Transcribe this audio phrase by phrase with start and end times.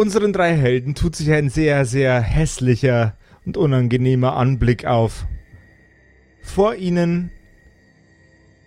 [0.00, 5.26] Unseren drei Helden tut sich ein sehr, sehr hässlicher und unangenehmer Anblick auf.
[6.40, 7.30] Vor ihnen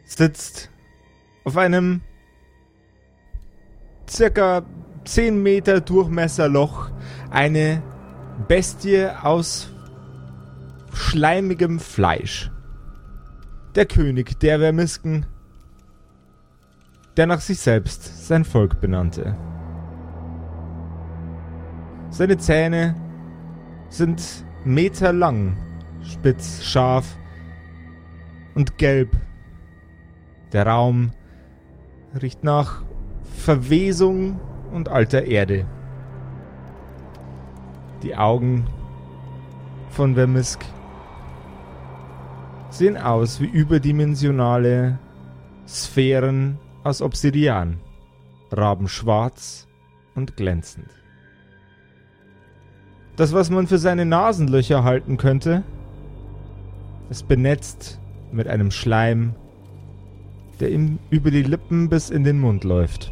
[0.06, 0.70] sitzt
[1.44, 2.02] auf einem
[4.08, 4.64] circa
[5.06, 6.92] 10 Meter Durchmesserloch
[7.32, 7.82] eine
[8.48, 9.74] Bestie aus
[10.94, 12.52] schleimigem Fleisch.
[13.74, 15.26] Der König der Vermisken,
[17.18, 19.36] der nach sich selbst sein Volk benannte.
[22.14, 22.94] Seine Zähne
[23.90, 25.58] sind meterlang,
[26.04, 27.18] spitz, scharf
[28.54, 29.18] und gelb.
[30.52, 31.10] Der Raum
[32.22, 32.84] riecht nach
[33.24, 34.40] Verwesung
[34.72, 35.66] und alter Erde.
[38.04, 38.68] Die Augen
[39.90, 40.64] von Vermisk
[42.70, 45.00] sehen aus wie überdimensionale
[45.68, 47.80] Sphären aus Obsidian,
[48.52, 49.68] rabenschwarz
[50.14, 51.03] und glänzend.
[53.16, 55.64] Das, was man für seine Nasenlöcher halten könnte,
[57.10, 58.00] ist benetzt
[58.32, 59.36] mit einem Schleim,
[60.60, 63.12] der ihm über die Lippen bis in den Mund läuft.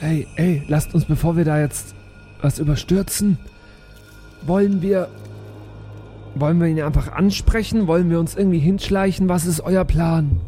[0.00, 1.94] Ey, ey, lasst uns, bevor wir da jetzt
[2.40, 3.38] was überstürzen,
[4.42, 5.08] wollen wir.
[6.36, 7.86] Wollen wir ihn einfach ansprechen?
[7.86, 9.28] Wollen wir uns irgendwie hinschleichen?
[9.28, 10.40] Was ist euer Plan?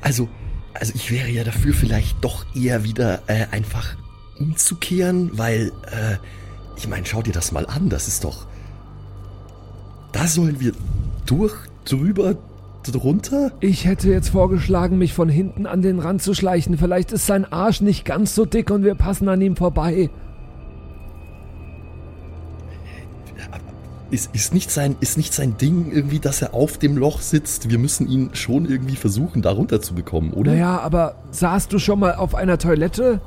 [0.00, 0.28] Also,
[0.72, 3.96] also ich wäre ja dafür vielleicht doch eher wieder äh, einfach
[4.38, 6.16] umzukehren, weil, äh,
[6.76, 8.46] ich meine, schau dir das mal an, das ist doch.
[10.12, 10.72] Da sollen wir
[11.26, 12.36] durch, drüber,
[12.82, 13.52] drunter?
[13.60, 16.78] Ich hätte jetzt vorgeschlagen, mich von hinten an den Rand zu schleichen.
[16.78, 20.10] Vielleicht ist sein Arsch nicht ganz so dick und wir passen an ihm vorbei.
[24.08, 27.70] Ist, ist, nicht sein, ist nicht sein Ding irgendwie, dass er auf dem Loch sitzt?
[27.70, 30.52] Wir müssen ihn schon irgendwie versuchen, da runter zu bekommen, oder?
[30.52, 33.20] Naja, aber saßt du schon mal auf einer Toilette?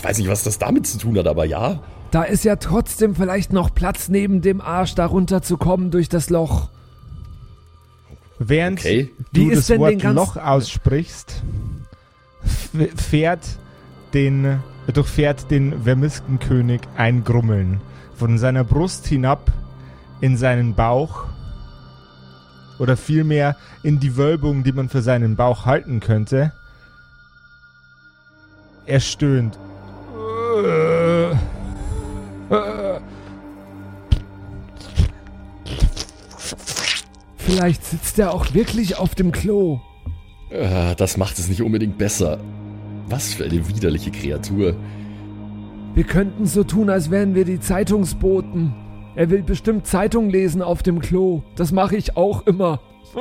[0.00, 1.82] Ich weiß nicht, was das damit zu tun hat, aber ja.
[2.10, 6.70] Da ist ja trotzdem vielleicht noch Platz neben dem Arsch, da runterzukommen durch das Loch.
[8.38, 9.10] Während okay.
[9.34, 11.42] du das Wort Loch aussprichst,
[12.96, 13.46] fährt
[14.14, 14.60] den,
[14.90, 17.82] durchfährt den Vermiskenkönig ein Grummeln.
[18.14, 19.52] Von seiner Brust hinab
[20.22, 21.24] in seinen Bauch
[22.78, 26.54] oder vielmehr in die Wölbung, die man für seinen Bauch halten könnte.
[28.86, 29.58] Er stöhnt
[37.50, 39.80] Vielleicht sitzt er auch wirklich auf dem Klo.
[40.50, 42.38] Äh, das macht es nicht unbedingt besser.
[43.08, 44.76] Was für eine widerliche Kreatur.
[45.94, 48.72] Wir könnten so tun, als wären wir die Zeitungsboten.
[49.16, 51.42] Er will bestimmt Zeitung lesen auf dem Klo.
[51.56, 52.80] Das mache ich auch immer.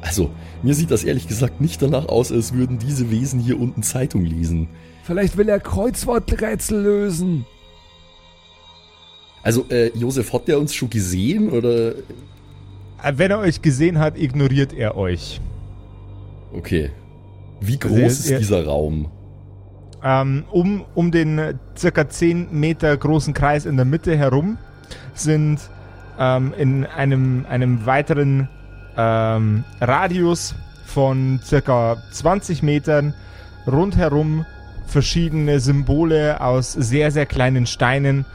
[0.00, 0.30] also,
[0.62, 4.24] mir sieht das ehrlich gesagt nicht danach aus, als würden diese Wesen hier unten Zeitung
[4.24, 4.68] lesen.
[5.02, 7.44] Vielleicht will er Kreuzworträtsel lösen.
[9.42, 11.92] Also, äh, Josef, hat der uns schon gesehen oder?
[13.02, 15.40] Äh, wenn er euch gesehen hat, ignoriert er euch.
[16.52, 16.90] Okay.
[17.60, 19.10] Wie groß also ist dieser Raum?
[20.04, 24.58] Ähm, um, um den circa 10 Meter großen Kreis in der Mitte herum
[25.14, 25.60] sind
[26.18, 28.48] ähm, in einem, einem weiteren
[28.96, 30.54] ähm, Radius
[30.86, 33.14] von circa 20 Metern
[33.66, 34.44] rundherum
[34.86, 38.26] verschiedene Symbole aus sehr, sehr kleinen Steinen,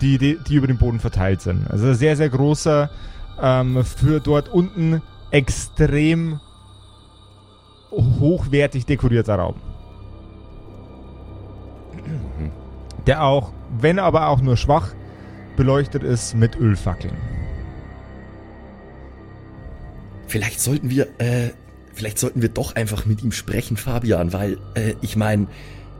[0.00, 1.70] die, die, die über dem Boden verteilt sind.
[1.70, 2.90] Also sehr, sehr großer,
[3.40, 6.40] ähm, für dort unten extrem
[7.90, 9.56] hochwertig dekorierter Raum.
[13.06, 14.92] Der auch, wenn aber auch nur schwach,
[15.56, 17.16] beleuchtet ist mit Ölfackeln.
[20.26, 21.50] Vielleicht sollten wir, äh,
[21.92, 25.46] vielleicht sollten wir doch einfach mit ihm sprechen, Fabian, weil, äh, ich meine,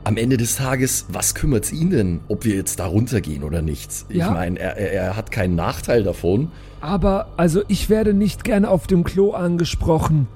[0.05, 3.63] am Ende des Tages, was kümmert es ihn denn, ob wir jetzt da runtergehen oder
[3.63, 3.89] nicht?
[4.07, 4.31] Ich ja.
[4.31, 6.51] meine, er, er, er, hat keinen Nachteil davon.
[6.79, 10.27] Aber, also ich werde nicht gern auf dem Klo angesprochen.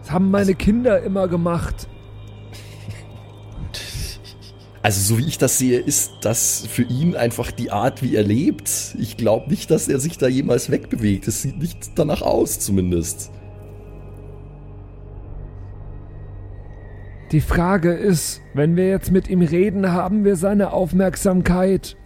[0.00, 1.86] Das haben meine also, Kinder immer gemacht.
[4.80, 8.24] Also so wie ich das sehe, ist das für ihn einfach die Art, wie er
[8.24, 8.96] lebt.
[8.98, 11.28] Ich glaube nicht, dass er sich da jemals wegbewegt.
[11.28, 13.30] Es sieht nicht danach aus, zumindest.
[17.32, 21.96] Die Frage ist, wenn wir jetzt mit ihm reden, haben wir seine Aufmerksamkeit.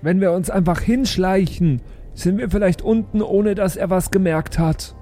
[0.00, 1.82] Wenn wir uns einfach hinschleichen,
[2.14, 4.94] sind wir vielleicht unten, ohne dass er was gemerkt hat.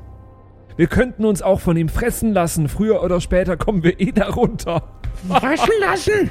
[0.76, 2.66] Wir könnten uns auch von ihm fressen lassen.
[2.66, 4.98] Früher oder später kommen wir eh darunter.
[5.28, 6.30] Fressen lassen?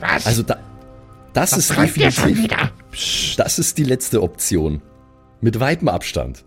[0.00, 0.26] Was?
[0.26, 0.56] Also da,
[1.34, 2.48] das was ist definitiv.
[3.36, 4.80] Das ist die letzte Option.
[5.42, 6.46] Mit weitem Abstand.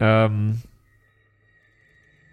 [0.00, 0.62] Ähm,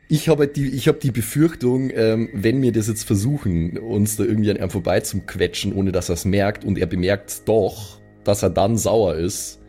[0.09, 4.17] Ich habe halt die, ich hab die Befürchtung, ähm, wenn wir das jetzt versuchen, uns
[4.17, 7.47] da irgendwie an ihm vorbei zu quetschen, ohne dass er es merkt, und er bemerkt
[7.47, 9.61] doch, dass er dann sauer ist.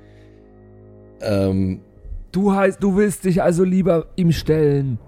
[1.21, 1.83] Ähm,
[2.33, 4.99] Du heißt, du willst dich also lieber ihm stellen.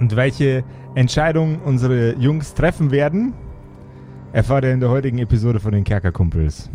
[0.00, 0.64] Und welche
[0.94, 3.34] Entscheidung unsere Jungs treffen werden,
[4.32, 6.70] erfahrt ihr in der heutigen Episode von den Kerkerkumpels.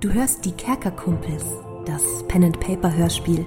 [0.00, 1.44] Du hörst die Kerkerkumpels,
[1.86, 3.46] das Pen and Paper Hörspiel.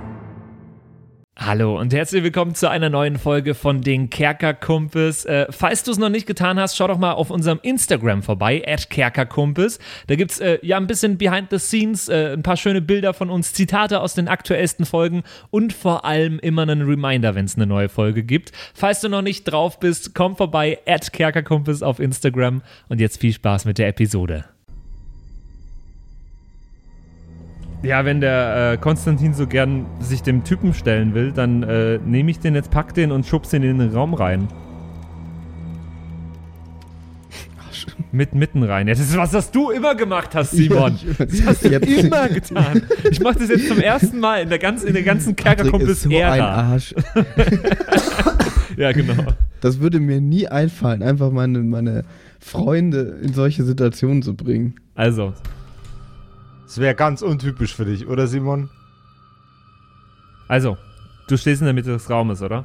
[1.43, 5.25] Hallo und herzlich willkommen zu einer neuen Folge von den Kerkerkumpels.
[5.25, 8.63] Äh, falls du es noch nicht getan hast, schau doch mal auf unserem Instagram vorbei,
[8.67, 9.79] at Kerkerkumpels.
[10.05, 13.31] Da gibt's äh, ja ein bisschen behind the scenes, äh, ein paar schöne Bilder von
[13.31, 17.65] uns, Zitate aus den aktuellsten Folgen und vor allem immer einen Reminder, wenn es eine
[17.65, 18.51] neue Folge gibt.
[18.75, 23.33] Falls du noch nicht drauf bist, komm vorbei, at Kerkerkumpels auf Instagram und jetzt viel
[23.33, 24.45] Spaß mit der Episode.
[27.83, 32.29] Ja, wenn der äh, Konstantin so gern sich dem Typen stellen will, dann äh, nehme
[32.29, 34.47] ich den jetzt, pack den und schub's ihn in den Raum rein.
[38.11, 38.87] Mit mitten rein.
[38.87, 40.99] Ja, das ist was, was du immer gemacht hast, Simon.
[41.17, 42.83] das hast du immer getan.
[43.09, 46.43] Ich mach das jetzt zum ersten Mal in der ganzen, in der ganzen so Kerkerkumpels-Ära.
[46.43, 46.93] Arsch.
[48.77, 49.27] ja, genau.
[49.61, 52.03] Das würde mir nie einfallen, einfach meine, meine
[52.39, 54.75] Freunde in solche Situationen zu bringen.
[54.93, 55.33] Also,
[56.71, 58.69] Das wäre ganz untypisch für dich, oder Simon?
[60.47, 60.77] also,
[61.27, 62.63] du stehst in der Mitte des Raumes, oder?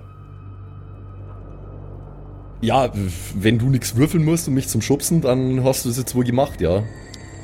[2.60, 2.88] ja,
[3.34, 6.22] wenn du nichts würfeln musst und mich zum Schubsen, dann hast du es jetzt wohl
[6.22, 6.84] gemacht, ja.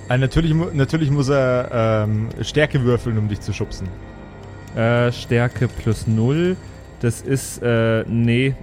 [0.09, 3.89] Äh, natürlich, mu- natürlich muss er ähm, Stärke würfeln, um dich zu schubsen.
[4.77, 6.57] Äh, Stärke plus 0.
[7.01, 8.55] Das ist, äh, nee,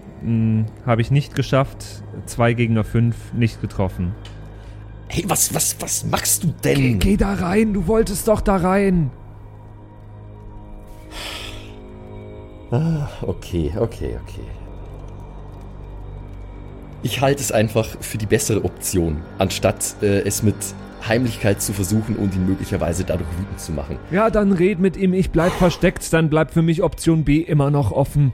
[0.85, 1.85] habe ich nicht geschafft.
[2.27, 4.13] 2 Gegner 5, nicht getroffen.
[5.09, 6.99] Hey, was, was, was machst du Geh, denn?
[6.99, 9.11] geh da rein, du wolltest doch da rein.
[13.21, 14.43] Okay, okay, okay.
[17.01, 20.55] Ich halte es einfach für die bessere Option, anstatt äh, es mit
[21.07, 23.97] Heimlichkeit zu versuchen und ihn möglicherweise dadurch wütend zu machen.
[24.11, 27.71] Ja, dann red mit ihm, ich bleib versteckt, dann bleibt für mich Option B immer
[27.71, 28.33] noch offen.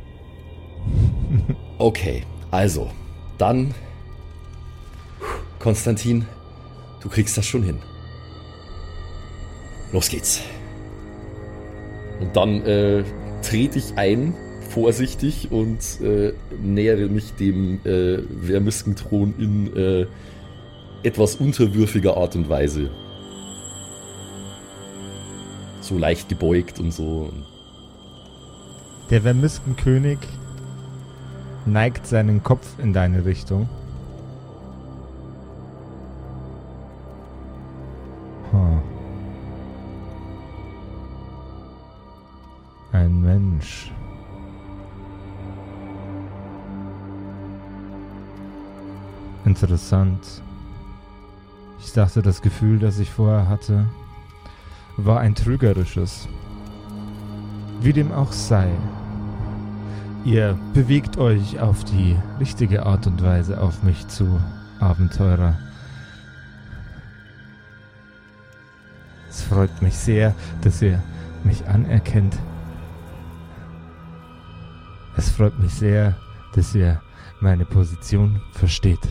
[1.78, 2.90] Okay, also,
[3.38, 3.74] dann.
[5.60, 6.26] Konstantin,
[7.06, 7.78] du kriegst das schon hin.
[9.94, 10.42] Los geht's.
[12.20, 13.04] Und dann äh,
[13.42, 14.34] trete ich ein,
[14.70, 20.08] vorsichtig, und äh, nähere mich dem äh, Vermiskentron in äh,
[21.04, 22.90] etwas unterwürfiger Art und Weise.
[25.82, 27.32] So leicht gebeugt und so.
[29.12, 30.18] Der Vermiskenkönig
[31.68, 33.70] neigt seinen Kopf in deine Richtung.
[42.92, 43.92] Ein Mensch.
[49.44, 50.42] Interessant.
[51.80, 53.86] Ich dachte, das Gefühl, das ich vorher hatte,
[54.98, 56.28] war ein trügerisches.
[57.82, 58.70] Wie dem auch sei.
[60.24, 64.40] Ihr bewegt euch auf die richtige Art und Weise auf mich zu,
[64.80, 65.65] Abenteurer.
[69.36, 71.04] Es freut mich sehr, dass ihr
[71.44, 72.38] mich anerkennt.
[75.18, 76.16] Es freut mich sehr,
[76.54, 77.02] dass ihr
[77.42, 79.06] meine Position versteht.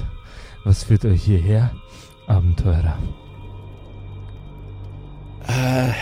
[0.65, 1.73] Was führt euch hierher,
[2.27, 2.99] Abenteurer?
[5.47, 5.93] Äh,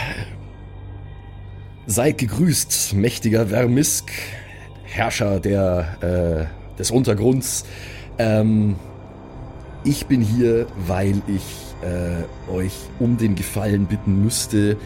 [1.87, 4.13] seid gegrüßt, mächtiger Vermisk,
[4.85, 7.65] Herrscher der, äh, des Untergrunds.
[8.19, 8.77] Ähm,
[9.83, 14.77] ich bin hier, weil ich äh, euch um den Gefallen bitten müsste,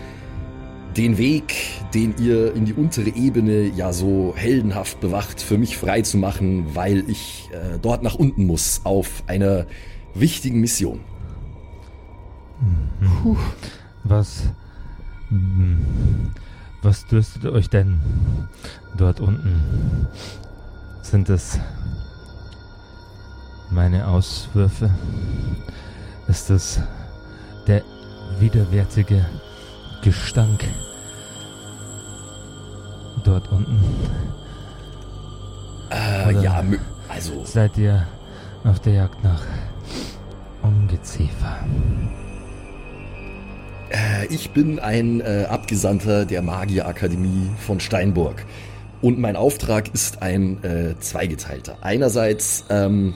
[0.96, 1.54] den Weg,
[1.92, 6.74] den ihr in die untere Ebene ja so heldenhaft bewacht, für mich frei zu machen,
[6.74, 9.66] weil ich äh, dort nach unten muss auf einer
[10.14, 11.00] wichtigen Mission.
[14.04, 14.44] Was.
[15.28, 16.30] hm,
[16.82, 18.00] Was dürstet euch denn
[18.96, 20.06] dort unten?
[21.02, 21.58] Sind es
[23.70, 24.90] meine Auswürfe?
[26.28, 26.80] Ist es
[27.66, 27.82] der
[28.38, 29.24] widerwärtige
[30.02, 30.64] Gestank
[33.24, 33.80] dort unten?
[35.90, 36.64] Äh, Oder- ja,
[37.08, 38.06] also Seid ihr
[38.64, 39.42] auf der Jagd nach
[40.62, 41.58] Ungeziefer?
[43.90, 48.44] Äh, ich bin ein äh, Abgesandter der Magierakademie von Steinburg.
[49.00, 51.76] Und mein Auftrag ist ein äh, zweigeteilter.
[51.82, 53.14] Einerseits ähm,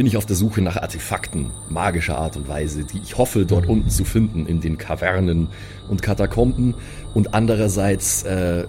[0.00, 3.66] bin ich auf der Suche nach Artefakten magischer Art und Weise, die ich hoffe dort
[3.66, 5.48] unten zu finden in den Kavernen
[5.90, 6.74] und Katakomben.
[7.12, 8.64] Und andererseits äh,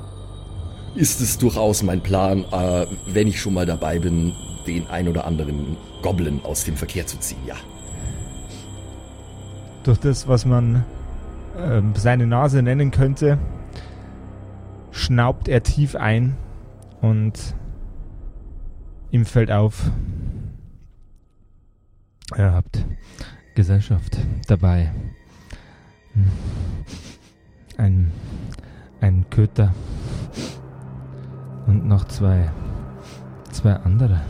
[0.94, 4.34] ist es durchaus mein Plan, äh, wenn ich schon mal dabei bin,
[4.68, 7.40] den ein oder anderen Goblin aus dem Verkehr zu ziehen.
[7.48, 7.56] Ja.
[9.84, 10.84] Durch das, was man
[11.58, 13.38] ähm, seine Nase nennen könnte,
[14.92, 16.36] schnaubt er tief ein
[17.00, 17.56] und
[19.12, 19.90] ihm fällt auf,
[22.38, 22.86] ihr habt
[23.56, 24.92] Gesellschaft dabei.
[26.14, 26.32] Hm.
[27.78, 28.12] Ein,
[29.00, 29.74] ein Köter
[31.68, 32.50] und noch zwei,
[33.52, 34.22] zwei andere.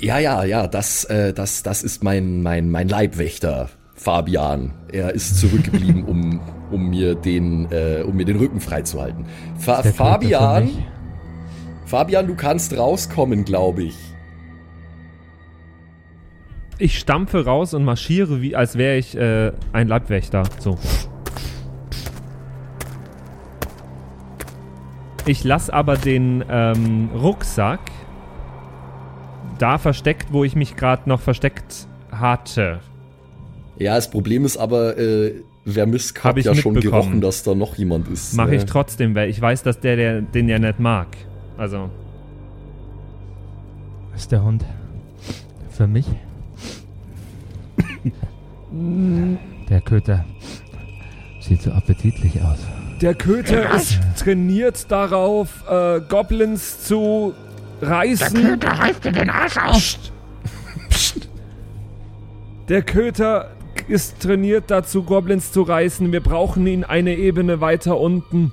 [0.00, 4.72] Ja, ja, ja, das, äh, das, das ist mein, mein, mein Leibwächter, Fabian.
[4.92, 6.40] Er ist zurückgeblieben, um,
[6.70, 9.26] um, mir den, äh, um mir den Rücken freizuhalten.
[9.58, 10.70] Fa Fabian?
[11.84, 14.07] Fabian, du kannst rauskommen, glaube ich.
[16.80, 20.44] Ich stampfe raus und marschiere, wie als wäre ich äh, ein Leibwächter.
[20.60, 20.78] So.
[25.26, 27.80] Ich lasse aber den ähm, Rucksack
[29.58, 32.78] da versteckt, wo ich mich gerade noch versteckt hatte.
[33.76, 35.34] Ja, das Problem ist aber, äh,
[35.66, 38.34] Vermisk Hab hat ich ja schon gerochen, dass da noch jemand ist.
[38.34, 38.56] Mache ne?
[38.56, 41.08] ich trotzdem, weil ich weiß, dass der, der den ja nicht mag.
[41.56, 41.90] Also,
[44.16, 44.64] Ist der Hund
[45.70, 46.06] für mich?
[49.68, 50.24] Der Köter
[51.40, 52.58] sieht so appetitlich aus.
[53.00, 57.32] Der Köter ist trainiert darauf, äh, Goblins zu
[57.80, 58.42] Der reißen.
[58.42, 59.98] Köter reißt dir den Arsch auf.
[62.68, 63.50] Der Köter
[63.86, 66.12] ist trainiert dazu, Goblins zu reißen.
[66.12, 68.52] Wir brauchen ihn eine Ebene weiter unten.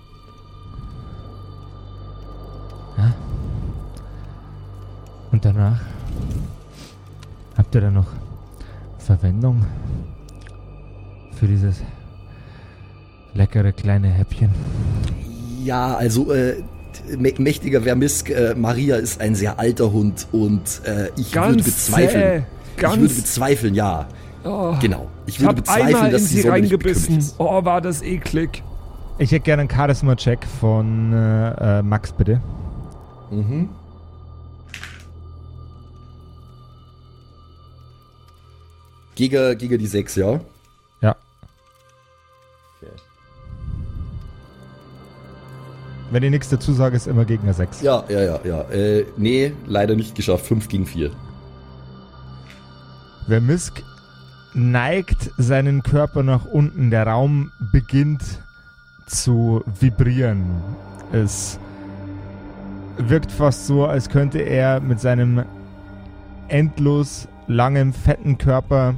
[5.31, 5.81] Und danach
[7.57, 8.07] habt ihr da noch
[9.05, 9.65] Verwendung
[11.39, 11.81] für dieses
[13.33, 14.49] leckere kleine Häppchen?
[15.63, 16.55] Ja, also äh,
[17.17, 21.63] mä- mächtiger Vermisk, äh, Maria ist ein sehr alter Hund und äh, ich würde Ganz
[21.65, 22.43] bezweifeln.
[22.43, 22.43] zäh.
[22.77, 24.07] Ich würde bezweifeln, ja.
[24.43, 25.07] Oh, Genau.
[25.27, 27.23] Ich würde habe bezweifeln, einmal in dass die sie sonderlich reingebissen.
[27.39, 28.63] Oh, war das eklig.
[29.17, 32.41] Ich hätte gerne einen Charisma-Check von äh, äh, Max, bitte.
[33.31, 33.69] Mhm.
[39.15, 40.39] Gegen, gegen die 6, ja?
[41.01, 41.15] Ja.
[42.81, 42.91] Okay.
[46.11, 47.81] Wenn ich nichts dazu sage, ist immer Gegner 6.
[47.81, 48.61] Ja, ja, ja, ja.
[48.63, 50.45] Äh, nee, leider nicht geschafft.
[50.45, 51.11] 5 gegen 4.
[53.27, 53.81] Vermisk
[54.53, 56.91] neigt seinen Körper nach unten.
[56.91, 58.21] Der Raum beginnt
[59.07, 60.45] zu vibrieren.
[61.11, 61.59] Es
[62.97, 65.43] wirkt fast so, als könnte er mit seinem
[66.47, 68.95] endlos langen, fetten Körper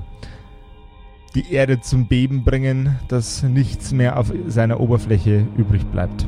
[1.37, 6.27] die Erde zum Beben bringen, dass nichts mehr auf seiner Oberfläche übrig bleibt.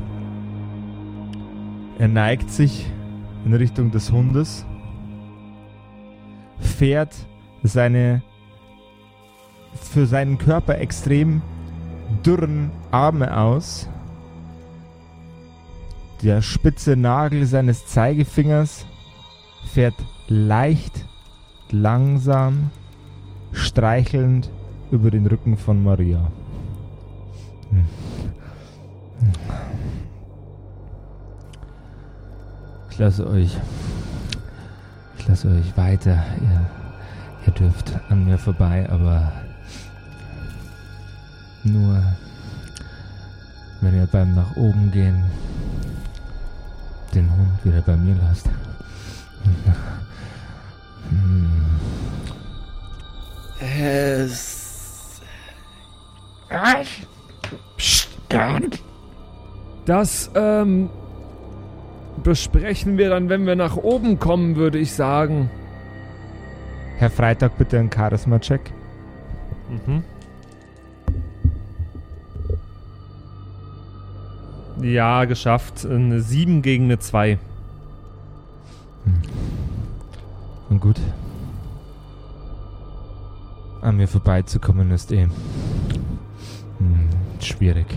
[1.98, 2.86] Er neigt sich
[3.44, 4.68] in Richtung des Hundes,
[6.60, 7.16] fährt
[7.64, 8.22] seine
[9.74, 11.42] für seinen Körper extrem
[12.24, 13.90] dürren Arme aus.
[16.22, 18.86] Der spitze Nagel seines Zeigefingers
[19.74, 19.96] fährt
[20.28, 21.08] leicht,
[21.72, 22.70] langsam,
[23.54, 24.52] streichelnd
[24.92, 26.32] über den Rücken von Maria.
[32.90, 33.58] Ich lasse euch.
[35.18, 36.24] Ich lasse euch weiter.
[36.42, 36.66] Ihr,
[37.46, 39.32] ihr dürft an mir vorbei, aber
[41.64, 42.04] nur
[43.82, 45.24] wenn ihr beim nach oben gehen
[47.14, 48.50] den Hund wieder bei mir lasst.
[53.60, 54.59] Es.
[59.86, 60.90] Das ähm,
[62.24, 65.50] besprechen wir dann, wenn wir nach oben kommen, würde ich sagen.
[66.98, 68.72] Herr Freitag, bitte einen Charisma-Check.
[69.70, 70.04] Mhm.
[74.82, 75.86] Ja, geschafft.
[75.86, 77.38] Eine 7 gegen eine 2.
[80.70, 81.00] Und gut.
[83.82, 85.28] An mir vorbeizukommen ist eh
[87.40, 87.88] hm, schwierig.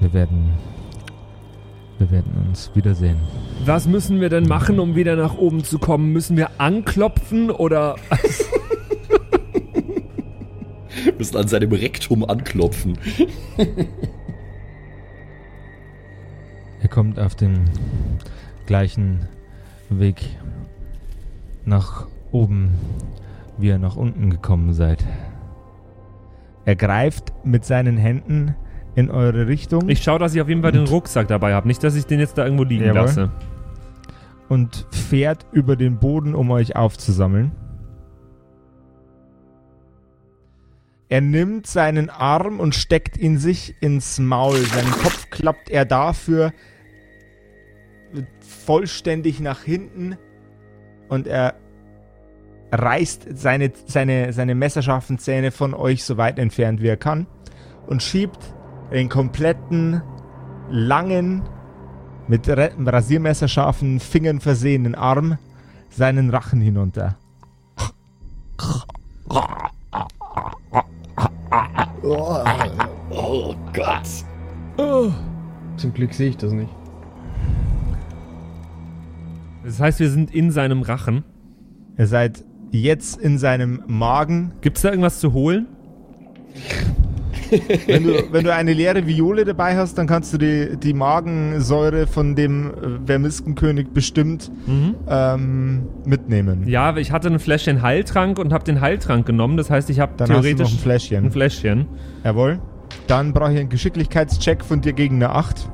[0.00, 0.50] Wir werden.
[1.98, 3.18] Wir werden uns wiedersehen.
[3.64, 6.12] Was müssen wir denn machen, um wieder nach oben zu kommen?
[6.12, 7.94] Müssen wir anklopfen oder.
[11.18, 12.98] Müssen an seinem Rektum anklopfen.
[16.82, 17.70] Ihr kommt auf den
[18.66, 19.28] gleichen
[19.88, 20.36] Weg
[21.64, 22.72] nach oben,
[23.58, 25.04] wie ihr nach unten gekommen seid.
[26.64, 28.54] Er greift mit seinen Händen
[28.94, 31.66] in eure Richtung Ich schaue, dass ich auf jeden Fall den Rucksack dabei habe.
[31.66, 33.00] Nicht, dass ich den jetzt da irgendwo liegen Jawohl.
[33.00, 33.30] lasse.
[34.48, 37.52] und fährt über den Boden, um euch aufzusammeln.
[41.08, 44.56] Er nimmt seinen Arm und steckt ihn sich ins Maul.
[44.56, 46.52] Seinen Kopf klappt er dafür
[48.40, 50.16] vollständig nach hinten
[51.08, 51.54] und er
[52.72, 57.26] reißt seine, seine, seine messerscharfen Zähne von euch so weit entfernt wie er kann
[57.86, 58.38] und schiebt
[58.90, 60.02] den kompletten
[60.70, 61.42] langen,
[62.28, 65.38] mit Ra- rasiermesserscharfen Fingern versehenen Arm
[65.90, 67.16] seinen Rachen hinunter.
[73.10, 75.12] Oh Gott.
[75.76, 76.72] Zum Glück sehe ich das nicht.
[79.64, 81.24] Das heißt, wir sind in seinem Rachen.
[81.98, 84.52] Ihr seid jetzt in seinem Magen.
[84.60, 85.68] Gibt es da irgendwas zu holen?
[87.86, 92.06] Wenn du, wenn du eine leere Viole dabei hast, dann kannst du die, die Magensäure
[92.06, 92.72] von dem äh,
[93.06, 94.50] Vermiskenkönig bestimmt
[95.06, 96.66] ähm, mitnehmen.
[96.66, 99.58] Ja, ich hatte ein Fläschchen Heiltrank und habe den Heiltrank genommen.
[99.58, 101.24] Das heißt, ich habe theoretisch noch ein Fläschchen.
[101.26, 101.86] ein Fläschchen.
[102.24, 102.58] Jawohl.
[103.06, 105.68] Dann brauche ich einen Geschicklichkeitscheck von dir gegen eine 8.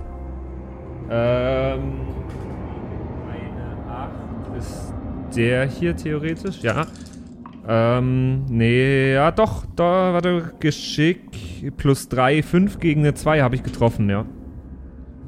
[1.10, 1.80] Ähm,
[3.28, 4.94] eine 8 ist
[5.34, 6.86] der hier theoretisch, ja.
[7.70, 13.62] Ähm, nee, ja doch, da, warte, Geschick plus 3, 5 gegen eine 2 habe ich
[13.62, 14.24] getroffen, ja.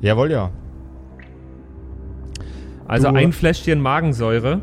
[0.01, 0.51] Jawohl, ja.
[2.87, 4.61] Also Du- ein Fläschchen Magensäure.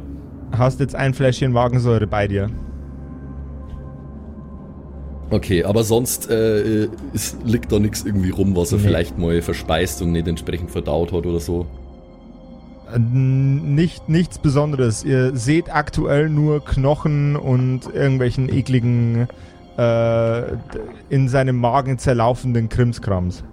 [0.58, 2.50] Hast jetzt ein Fläschchen Magensäure bei dir.
[5.30, 8.86] Okay, aber sonst äh, es liegt da nichts irgendwie rum, was er Nee.
[8.86, 11.66] vielleicht mal verspeist und nicht entsprechend verdaut hat oder so.
[12.98, 15.04] Nicht, nichts Besonderes.
[15.04, 19.28] Ihr seht aktuell nur Knochen und irgendwelchen ekligen,
[19.78, 20.42] äh,
[21.10, 23.44] in seinem Magen zerlaufenden Krimskrams.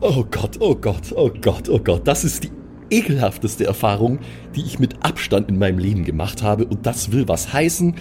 [0.00, 2.08] Oh Gott, oh Gott, oh Gott, oh Gott.
[2.08, 2.50] Das ist die
[2.90, 4.18] ekelhafteste Erfahrung,
[4.56, 6.64] die ich mit Abstand in meinem Leben gemacht habe.
[6.64, 7.94] Und das will was heißen,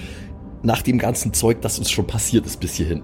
[0.63, 3.04] nach dem ganzen Zeug, das uns schon passiert ist bis hierhin.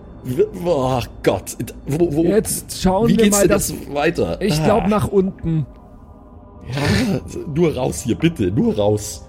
[0.65, 4.41] Oh Gott, wo, wo, Jetzt schauen wie wir geht's mal, denn jetzt weiter?
[4.41, 5.65] Ich Ah, glaube nach unten.
[7.53, 9.25] Nur raus hier, bitte, nur raus.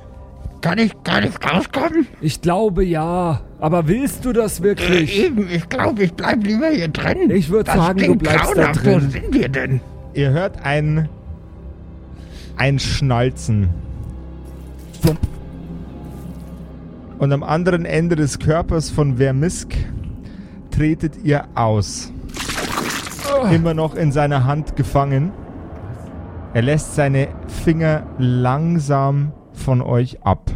[0.62, 2.07] Kann ich gar nicht rauskommen?
[2.20, 3.40] Ich glaube ja.
[3.61, 5.18] Aber willst du das Äh, wirklich?
[5.25, 7.31] eben, ich glaube, ich bleib lieber hier drin.
[7.31, 8.85] Ich würd Das sagen, du klingt bleibst da grauenhaft.
[8.85, 8.94] drin.
[9.07, 9.81] Wo sind wir denn?
[10.14, 11.09] Ihr hört ein,
[12.57, 13.68] ein Schnalzen.
[15.03, 15.18] Thump.
[17.18, 19.75] Und am anderen Ende des Körpers von Vermisk
[20.70, 22.12] tretet ihr aus.
[23.53, 25.33] Immer noch in seiner Hand gefangen.
[26.57, 30.51] Er lässt seine Finger langsam von euch ab.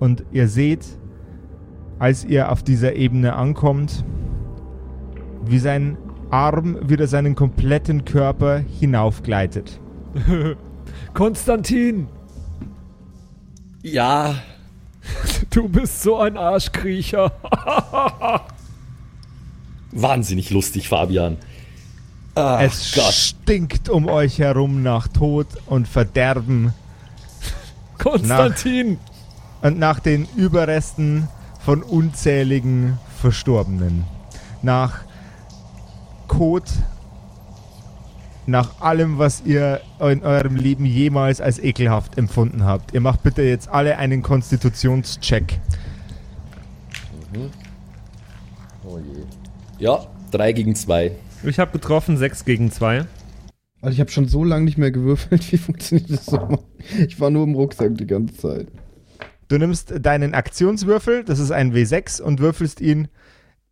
[0.00, 0.84] Und ihr seht,
[2.00, 4.04] als ihr auf dieser Ebene ankommt,
[5.44, 5.96] wie sein
[6.30, 9.78] Arm wieder seinen kompletten Körper hinaufgleitet.
[11.14, 12.08] Konstantin,
[13.84, 14.34] Ja,
[15.50, 17.30] du bist so ein Arschkriecher.
[19.92, 21.36] wahnsinnig lustig, Fabian.
[22.34, 23.12] Ach es Gott.
[23.12, 26.72] stinkt um euch herum nach Tod und Verderben
[27.98, 28.98] Konstantin.
[29.62, 31.28] und nach den Überresten
[31.64, 34.04] von unzähligen Verstorbenen.
[34.62, 35.00] Nach
[36.26, 36.64] Kot,
[38.46, 42.92] nach allem, was ihr in eurem Leben jemals als ekelhaft empfunden habt.
[42.92, 45.60] Ihr macht bitte jetzt alle einen Konstitutionscheck.
[49.78, 51.12] Ja, 3 gegen 2.
[51.46, 53.04] Ich habe getroffen, 6 gegen 2.
[53.82, 55.52] Also ich habe schon so lange nicht mehr gewürfelt.
[55.52, 56.64] Wie funktioniert das so?
[57.06, 58.68] Ich war nur im Rucksack die ganze Zeit.
[59.48, 63.08] Du nimmst deinen Aktionswürfel, das ist ein W6, und würfelst ihn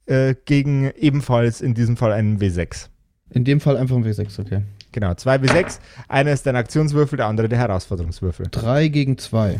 [0.04, 2.88] äh, gegen ebenfalls in diesem Fall einen W6.
[3.30, 4.62] In dem Fall einfach ein W6, okay.
[4.92, 5.78] Genau, zwei W6.
[6.08, 8.48] Einer ist dein Aktionswürfel, der andere der Herausforderungswürfel.
[8.50, 9.58] 3 gegen 2.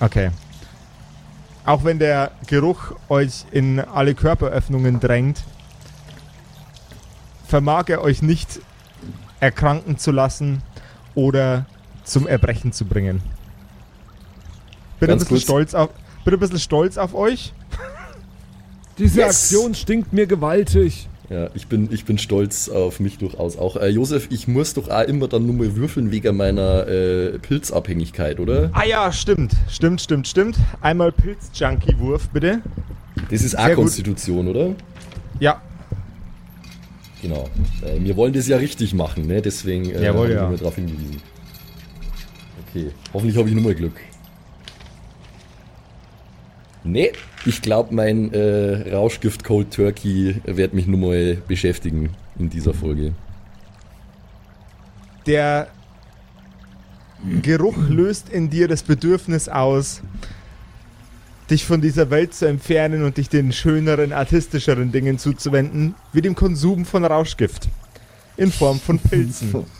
[0.00, 0.30] Okay.
[1.64, 5.42] Auch wenn der Geruch euch in alle Körperöffnungen drängt,
[7.54, 8.58] vermag er euch nicht
[9.38, 10.60] erkranken zu lassen
[11.14, 11.66] oder
[12.02, 13.22] zum Erbrechen zu bringen.
[14.98, 15.42] Bin ein bisschen kurz.
[15.42, 15.90] stolz auf,
[16.24, 17.52] bin ein bisschen stolz auf euch.
[18.98, 19.52] Diese Yes.
[19.52, 21.08] Aktion stinkt mir gewaltig.
[21.30, 23.76] Ja, ich bin, ich bin stolz auf mich durchaus auch.
[23.76, 28.40] Äh, Josef, ich muss doch auch immer dann nur mal würfeln wegen meiner äh, Pilzabhängigkeit,
[28.40, 28.70] oder?
[28.72, 29.52] Ah ja, stimmt.
[29.68, 30.56] Stimmt, stimmt, stimmt.
[30.80, 32.62] Einmal Pilz-Junkie-Wurf, bitte.
[33.30, 33.84] Das ist auch Sehr gut.
[33.84, 34.74] Konstitution, oder?
[35.38, 35.62] Ja,
[37.24, 37.48] Genau.
[37.80, 39.40] Äh, wir wollen das ja richtig machen, ne?
[39.40, 40.46] Deswegen äh, Jawohl, ja.
[40.46, 41.22] nur darauf hingewiesen.
[42.68, 43.98] Okay, hoffentlich habe ich nur mal Glück.
[46.84, 47.12] Nee,
[47.46, 53.14] ich glaube, mein äh, Rauschgift Cold Turkey wird mich nur mal beschäftigen in dieser Folge.
[55.24, 55.68] der
[57.40, 60.02] Geruch löst in dir das Bedürfnis aus,
[61.50, 66.34] dich von dieser Welt zu entfernen und dich den schöneren, artistischeren Dingen zuzuwenden, wie dem
[66.34, 67.68] Konsum von Rauschgift
[68.36, 69.66] in Form von Pilzen.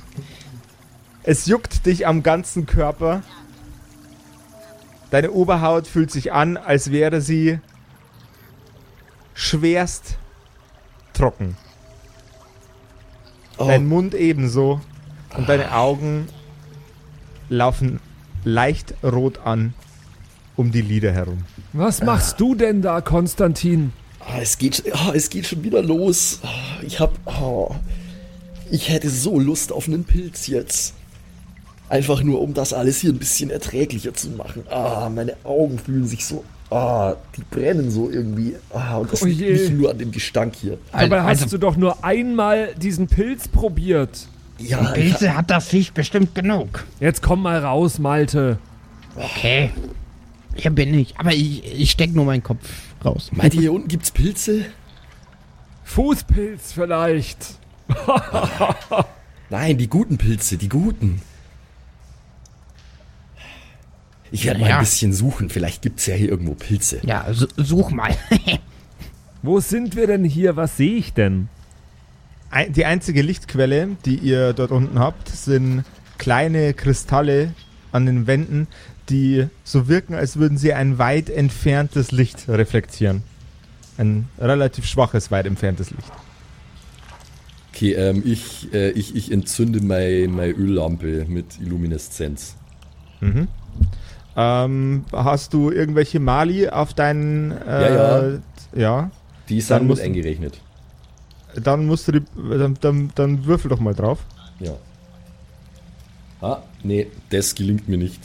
[1.26, 3.22] Es juckt dich am ganzen Körper.
[5.10, 7.60] Deine Oberhaut fühlt sich an, als wäre sie
[9.32, 10.18] schwerst
[11.14, 11.56] trocken.
[13.56, 14.82] Oh, Dein Mund ebenso.
[15.34, 16.28] Und deine Augen
[17.48, 18.00] laufen
[18.44, 19.72] leicht rot an
[20.56, 21.44] um die Lider herum.
[21.74, 23.92] Was machst du denn da, Konstantin?
[24.20, 26.38] ah, es, geht, ah, es geht schon wieder los.
[26.42, 26.48] Ah,
[26.82, 27.12] Ich hab.
[27.26, 27.74] ah,
[28.70, 30.94] ich hätte so Lust auf einen Pilz jetzt.
[31.88, 34.62] Einfach nur, um das alles hier ein bisschen erträglicher zu machen.
[34.70, 36.44] Ah, meine Augen fühlen sich so.
[36.70, 38.54] Ah, die brennen so irgendwie.
[38.72, 40.78] Ah, und das Oh liegt nicht nur an dem Gestank hier.
[40.92, 44.28] Dabei hast also, du doch nur einmal diesen Pilz probiert.
[44.58, 46.84] Ja, ich, Pilze hat das Viech bestimmt genug.
[47.00, 48.58] Jetzt komm mal raus, Malte.
[49.16, 49.70] Okay.
[50.56, 51.18] Hier bin ich.
[51.18, 52.68] Aber ich, ich steck nur meinen Kopf
[53.04, 53.30] raus.
[53.32, 54.66] meint ihr, hier unten gibt's Pilze?
[55.84, 57.58] Fußpilz vielleicht.
[59.50, 61.20] Nein, die guten Pilze, die guten.
[64.30, 64.76] Ich werde mal Ja.
[64.78, 65.50] ein bisschen suchen.
[65.50, 67.00] Vielleicht gibt's ja hier irgendwo Pilze.
[67.04, 68.16] Ja, su- such mal.
[69.42, 70.56] Wo sind wir denn hier?
[70.56, 71.48] Was sehe ich denn?
[72.50, 75.84] Ein, die einzige Lichtquelle, die ihr dort unten habt, sind
[76.18, 77.52] kleine Kristalle
[77.92, 78.66] an den Wänden,
[79.10, 83.22] die so wirken, als würden sie ein weit entferntes Licht reflektieren.
[83.98, 86.10] Ein relativ schwaches, weit entferntes Licht.
[87.72, 92.54] Okay, ähm, ich, äh, ich, ich entzünde meine meine Öllampe mit Illumineszenz.
[93.20, 93.48] Mhm.
[94.36, 97.52] Ähm, hast du irgendwelche Mali auf deinen.
[97.52, 98.38] Äh, Ja, ja.
[98.74, 99.10] ja.
[99.48, 100.60] Die ist Dann dann mit musst- eingerechnet.
[101.62, 104.18] Dann musst du die, dann, dann, dann würfel doch mal drauf.
[104.58, 104.72] Ja.
[106.40, 108.20] Ah, nee, das gelingt mir nicht.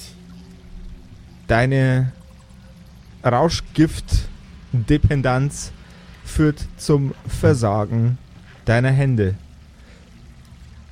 [1.49, 2.13] Deine
[3.25, 5.71] Rauschgift-Dependenz
[6.23, 8.17] führt zum Versagen
[8.65, 9.33] deiner Hände.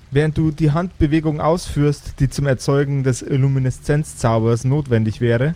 [0.09, 5.53] Während du die Handbewegung ausführst, die zum Erzeugen des Lumineszenzzaubers notwendig wäre,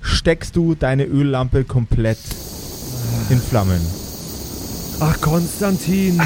[0.00, 2.18] steckst du deine Öllampe komplett
[3.28, 3.80] in Flammen.
[5.00, 6.18] Ach, Konstantin.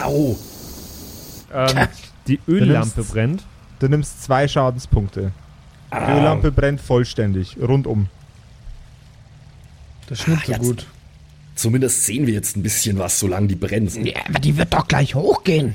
[0.00, 0.38] Au!
[1.52, 1.88] Ähm,
[2.26, 3.44] die Öllampe nimmst- brennt.
[3.78, 5.32] Du nimmst zwei Schadenspunkte.
[5.92, 8.06] Die Öllampe brennt vollständig, rundum.
[10.08, 10.62] Das ist nicht Ah, so jetzt.
[10.62, 10.86] gut.
[11.56, 13.88] Zumindest sehen wir jetzt ein bisschen was, solange die brennen.
[14.06, 15.74] Ja, aber die wird doch gleich hochgehen.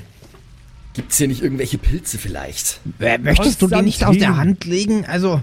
[0.94, 2.80] Gibt's hier nicht irgendwelche Pilze vielleicht?
[2.98, 4.36] Äh, Möchtest du die nicht aus der.
[4.36, 5.04] Hand legen?
[5.04, 5.42] Also,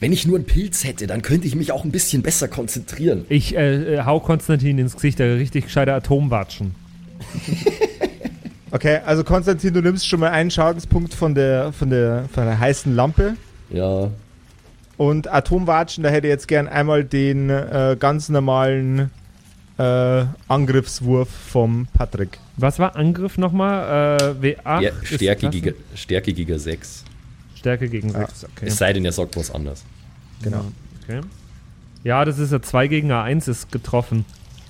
[0.00, 3.26] Wenn ich nur einen Pilz hätte, dann könnte ich mich auch ein bisschen besser konzentrieren.
[3.28, 6.74] Ich äh, äh, hau Konstantin ins Gesicht, der richtig gescheiter Atomwatschen.
[8.72, 12.58] Okay, also Konstantin, du nimmst schon mal einen Schadenspunkt von der, von der, von der
[12.58, 13.36] heißen Lampe.
[13.68, 14.10] Ja,
[14.96, 19.10] Und Atomwatschen, da hätte ich jetzt gern einmal den äh, ganz normalen
[19.76, 22.38] äh, Angriffswurf vom Patrick.
[22.56, 24.18] Was war Angriff nochmal?
[24.40, 24.80] Äh, W8?
[24.80, 27.04] ja ist Stärke, gegen, Stärke gegen 6.
[27.54, 28.66] Stärke gegen Ja, 6, okay.
[28.68, 29.84] Es sei denn, er sagt was anderes.
[30.42, 30.64] Genau.
[31.02, 31.20] okay.
[32.04, 34.24] Ja, das ist ja 2 gegen A1 ist getroffen.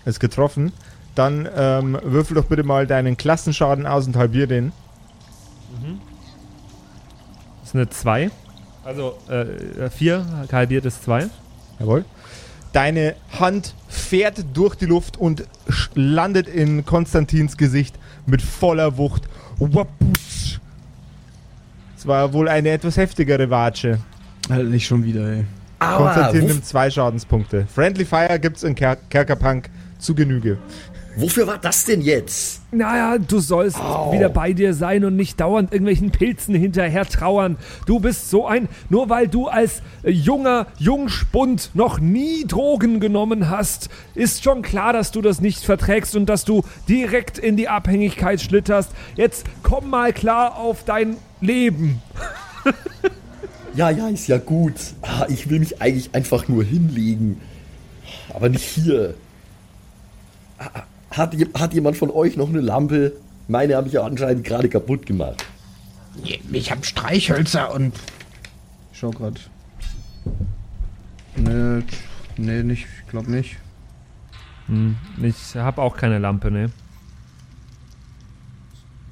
[0.04, 0.72] Ist getroffen.
[1.14, 4.72] Dann ähm, würfel doch bitte mal deinen Klassenschaden aus und halbier den.
[7.60, 8.30] Das ist eine 2.
[8.84, 9.16] Also
[9.96, 11.28] 4, halbiert ist 2.
[11.78, 12.04] Jawohl.
[12.72, 15.44] Deine Hand fährt durch die Luft und
[15.94, 19.28] landet in Konstantins Gesicht mit voller Wucht.
[19.58, 20.58] Waputsch.
[21.96, 23.98] Es war wohl eine etwas heftigere Watsche.
[24.48, 25.44] Halt nicht schon wieder, ey.
[25.78, 27.66] Konstantin Aua, nimmt zwei Schadenspunkte.
[27.72, 30.58] Friendly Fire gibt's in Ker Kerkerpunk zu Genüge.
[31.16, 32.60] Wofür war das denn jetzt?
[32.70, 37.56] Naja, du sollst wieder bei dir sein und nicht dauernd irgendwelchen Pilzen hinterher trauern.
[37.86, 43.50] Du bist so ein, nur weil du als äh, junger Jungspund noch nie Drogen genommen
[43.50, 47.68] hast, ist schon klar, dass du das nicht verträgst und dass du direkt in die
[47.68, 48.92] Abhängigkeit schlitterst.
[49.16, 52.00] Jetzt komm mal klar auf dein Leben.
[53.74, 54.74] Ja, ja, ist ja gut.
[55.00, 57.40] Ah, ich will mich eigentlich einfach nur hinlegen.
[58.34, 59.14] Aber nicht hier.
[61.12, 63.12] Hat, hat jemand von euch noch eine Lampe?
[63.48, 65.44] Meine habe ich ja anscheinend gerade kaputt gemacht.
[66.52, 67.94] Ich hab Streichhölzer und
[68.92, 69.40] Ich schau grad.
[71.36, 71.82] Nee,
[72.36, 73.56] nee, nicht, ich glaube nicht.
[74.66, 76.70] Hm, ich habe auch keine Lampe, ne?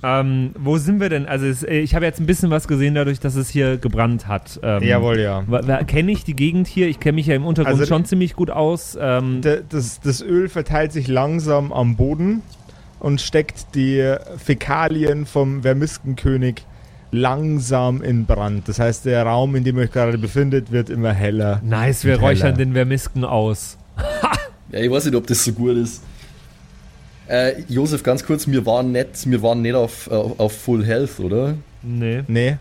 [0.03, 1.27] Ähm, wo sind wir denn?
[1.27, 4.27] Also es, äh, ich habe jetzt ein bisschen was gesehen dadurch, dass es hier gebrannt
[4.29, 4.59] hat.
[4.63, 5.43] Ähm, Jawohl, ja.
[5.85, 6.89] Kenne ich die Gegend hier?
[6.89, 8.97] Ich kenne mich ja im Untergrund Also- schon ziemlich gut aus.
[9.01, 12.43] Ähm, Das, das Öl verteilt sich langsam am Boden
[12.99, 16.65] und steckt die Fäkalien vom Vermiskenkönig
[17.13, 18.69] langsam in Brand.
[18.69, 21.61] Das heißt, der Raum, in dem ihr euch gerade befindet, wird immer heller.
[21.65, 22.57] nice, wir räuchern heller.
[22.57, 23.77] den Vermisken aus.
[24.73, 26.01] Ja, ich weiß nicht, ob das so gut ist.
[27.31, 31.21] Äh, Josef, ganz kurz, wir waren nicht, wir waren nicht auf, auf, auf Full Health,
[31.21, 31.55] oder?
[31.83, 32.25] Nee.
[32.27, 32.57] Nee,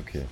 [0.00, 0.22] Okay.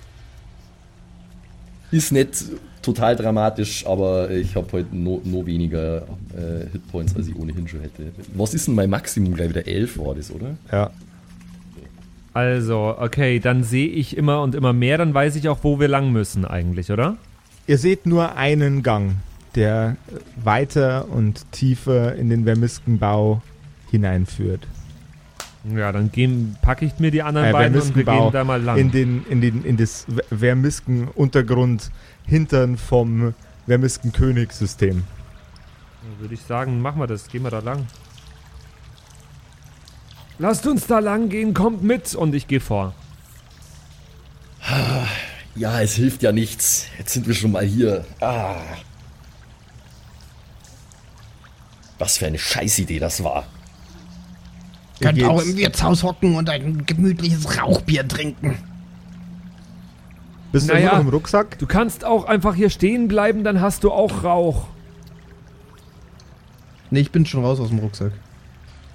[1.91, 2.45] Ist nicht
[2.81, 6.01] total dramatisch, aber ich habe heute no, no weniger
[6.35, 8.11] äh, Hitpoints, als ich ohnehin schon hätte.
[8.33, 9.35] Was ist denn mein Maximum?
[9.35, 10.55] Gleich wieder 11 war das, oder?
[10.71, 10.91] ja.
[12.35, 15.87] Also, okay, dann sehe ich immer und immer mehr, dann weiß ich auch, wo wir
[15.87, 17.17] lang müssen eigentlich, oder?
[17.67, 19.17] Ihr seht nur einen Gang,
[19.55, 19.97] der
[20.43, 23.41] weiter und tiefer in den Vermiskenbau
[23.91, 24.67] hineinführt.
[25.75, 28.43] Ja, dann gehen, packe ich mir die anderen Äh, beiden und wir Vermiskenbau gehen da
[28.43, 28.77] mal lang.
[28.77, 31.89] In, den, in, den, in das Ver- Vermisken-Untergrund
[32.25, 33.33] hintern vom
[33.67, 35.03] Vermisken-Königssystem.
[36.01, 37.87] Dann Würde ich sagen, machen wir das, gehen wir da lang.
[40.39, 42.93] Lasst uns da lang gehen, kommt mit und ich gehe vor.
[45.55, 46.87] Ja, es hilft ja nichts.
[46.97, 48.03] Jetzt sind wir schon mal hier.
[48.19, 48.55] Ah.
[52.03, 53.45] Was für eine Scheißidee das war.
[54.99, 58.57] Ihr könnt auch im Wirtshaus hocken und ein gemütliches Rauchbier trinken.
[60.51, 60.89] Bist du Naja.
[60.89, 61.57] immer noch im Rucksack?
[61.59, 64.67] Du kannst auch einfach hier stehen bleiben, dann hast du auch Rauch.
[66.89, 68.11] Nee, ich bin schon raus aus dem Rucksack.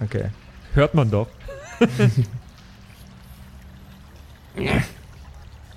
[0.03, 0.27] Okay.
[0.75, 1.29] Hört man doch.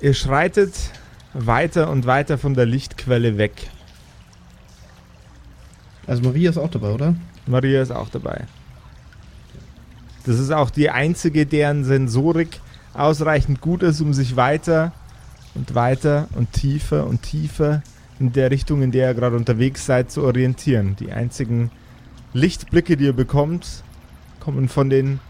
[0.01, 0.73] Ihr schreitet
[1.33, 3.69] weiter und weiter von der Lichtquelle weg.
[6.11, 7.15] Also Maria ist auch dabei, oder?
[7.47, 8.41] Maria ist auch dabei.
[10.25, 12.59] Das ist auch die einzige, deren Sensorik
[12.93, 14.91] ausreichend gut ist, um sich weiter
[15.55, 17.81] und weiter und tiefer und tiefer
[18.19, 20.97] in der Richtung, in der ihr gerade unterwegs seid, zu orientieren.
[20.99, 21.71] Die einzigen
[22.33, 23.85] Lichtblicke, die ihr bekommt,
[24.41, 25.21] kommen von den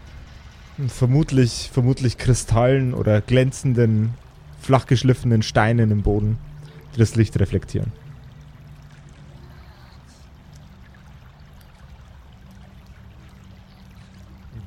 [0.88, 4.14] vermutlich, vermutlich Kristallen oder glänzenden,
[4.60, 6.38] flach geschliffenen Steinen im Boden,
[6.96, 7.92] die das Licht reflektieren.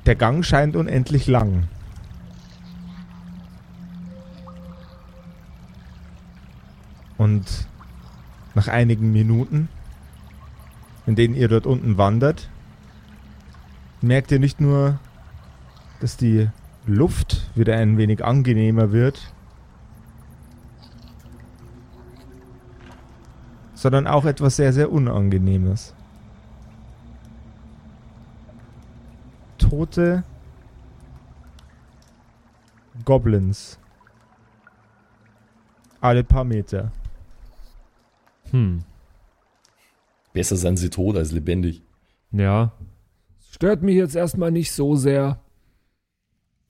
[0.06, 1.64] Der Gang scheint unendlich lang.
[7.18, 7.66] Und
[8.54, 9.68] nach einigen Minuten,
[11.06, 12.48] in denen ihr dort unten wandert,
[14.00, 15.00] merkt ihr nicht nur,
[16.00, 16.48] dass die
[16.86, 19.32] Luft wieder ein wenig angenehmer wird,
[23.74, 25.94] sondern auch etwas sehr, sehr Unangenehmes.
[29.76, 30.24] Tote
[33.04, 33.78] Goblins.
[36.00, 36.92] Alle paar Meter.
[38.52, 38.84] Hm.
[40.32, 41.82] Besser sind sie tot als lebendig.
[42.32, 42.72] Ja.
[43.50, 45.40] Stört mich jetzt erstmal nicht so sehr.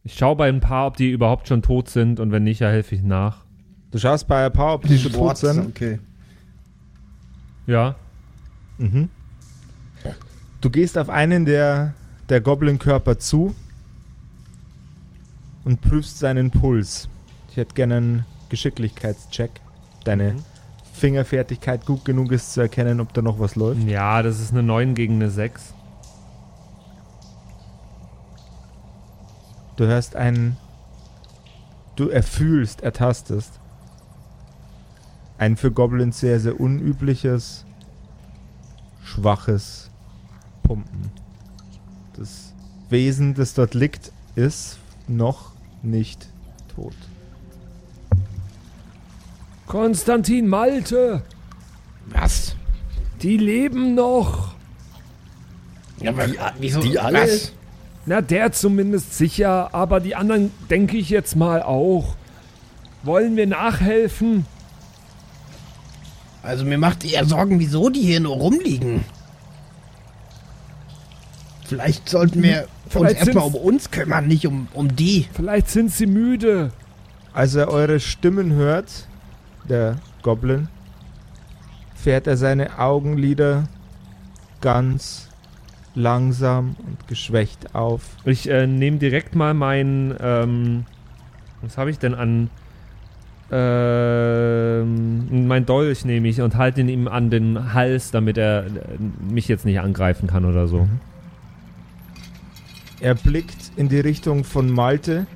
[0.02, 2.70] Ich schaue bei ein paar, ob die überhaupt schon tot sind und wenn nicht, ja,
[2.70, 3.44] helfe ich nach.
[3.92, 5.64] Du schaust bei ein paar, ob die schon tot sind.
[5.64, 6.00] Okay.
[7.68, 7.94] Ja.
[8.78, 9.10] Mhm.
[10.60, 11.94] Du gehst auf einen der,
[12.28, 13.54] der Goblin-Körper zu
[15.64, 17.08] und prüfst seinen Puls.
[17.50, 19.50] Ich hätte gerne einen Geschicklichkeitscheck.
[20.04, 20.44] Deine Mhm.
[20.92, 23.82] Fingerfertigkeit gut genug ist zu erkennen, ob da noch was läuft.
[23.82, 25.74] Ja, das ist eine 9 gegen eine 6.
[29.76, 30.56] Du hörst einen.
[31.96, 33.60] Du erfühlst, ertastest.
[35.38, 37.66] Ein für Goblins sehr, sehr unübliches,
[39.02, 39.90] schwaches
[40.62, 41.10] Pumpen.
[42.16, 42.52] Das
[42.88, 45.52] Wesen, das dort liegt, ist noch
[45.82, 46.28] nicht
[46.74, 46.94] tot.
[49.66, 51.22] Konstantin Malte,
[52.06, 52.54] Was?
[53.22, 54.54] die leben noch.
[56.00, 56.80] Ja, aber Die, wieso?
[56.80, 57.22] die alle?
[57.22, 57.52] Was?
[58.08, 62.14] Na, der zumindest sicher, aber die anderen denke ich jetzt mal auch.
[63.02, 64.46] Wollen wir nachhelfen?
[66.42, 69.04] Also mir macht eher Sorgen, wieso die hier nur rumliegen.
[71.66, 75.26] Vielleicht sollten wir uns Vielleicht erstmal um uns kümmern, nicht um, um die.
[75.32, 76.70] Vielleicht sind sie müde.
[77.32, 79.08] Als er eure Stimmen hört,
[79.68, 80.68] der Goblin,
[81.94, 83.64] fährt er seine Augenlider
[84.60, 85.28] ganz
[85.94, 88.02] langsam und geschwächt auf.
[88.24, 90.84] Ich äh, nehme direkt mal mein, ähm,
[91.62, 92.50] was habe ich denn an,
[93.50, 98.70] ähm, mein Dolch nehme ich und halte ihn ihm an den Hals, damit er äh,
[99.28, 100.88] mich jetzt nicht angreifen kann oder so.
[103.00, 105.26] Er blickt in die Richtung von Malte,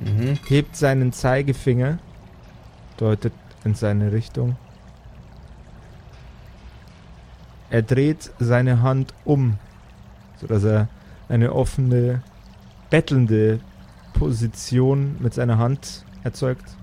[0.00, 0.38] Mhm.
[0.48, 1.98] hebt seinen Zeigefinger,
[2.96, 3.32] deutet
[3.64, 4.56] in seine Richtung.
[7.70, 9.58] Er dreht seine Hand um,
[10.40, 10.88] sodass er
[11.28, 12.22] eine offene,
[12.90, 13.60] bettelnde
[14.12, 16.76] Position mit seiner Hand erzeugt.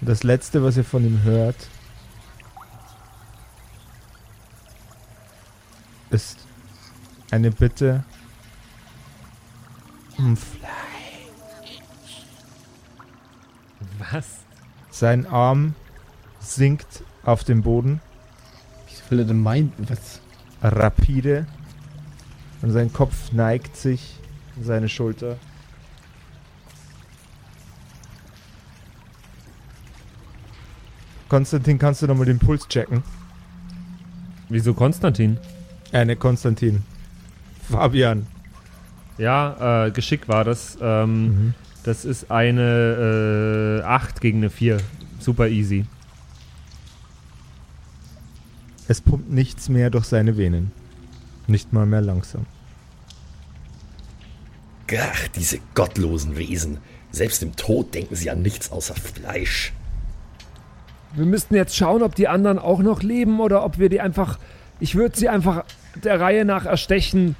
[0.00, 1.68] Und das letzte, was ihr von ihm hört,
[6.12, 6.38] ist
[7.30, 8.04] eine Bitte
[10.18, 10.70] um Fleisch.
[13.98, 14.26] Was?
[14.90, 15.74] Sein Arm
[16.40, 18.00] sinkt auf den Boden,
[18.88, 19.72] Wieso will er denn meinen?
[19.78, 20.20] Was?
[20.62, 21.46] rapide,
[22.62, 24.16] und sein Kopf neigt sich
[24.56, 25.36] in seine Schulter.
[31.28, 33.02] Konstantin, kannst du nochmal den Puls checken?
[34.48, 35.38] Wieso Konstantin?
[35.92, 36.82] Äh, ne, Konstantin.
[37.70, 38.26] Fabian.
[39.18, 40.76] Ja, äh, Geschick war das.
[40.80, 44.78] Ähm, Das ist eine äh, 8 gegen eine 4.
[45.18, 45.84] Super easy.
[48.88, 50.70] Es pumpt nichts mehr durch seine Venen.
[51.46, 52.46] Nicht mal mehr langsam.
[54.96, 56.78] Ach, diese gottlosen Wesen.
[57.10, 59.72] Selbst im Tod denken sie an nichts außer Fleisch.
[61.14, 64.38] Wir müssten jetzt schauen, ob die anderen auch noch leben oder ob wir die einfach.
[64.80, 65.64] Ich würde sie einfach
[65.96, 67.36] der Reihe nach erstechen.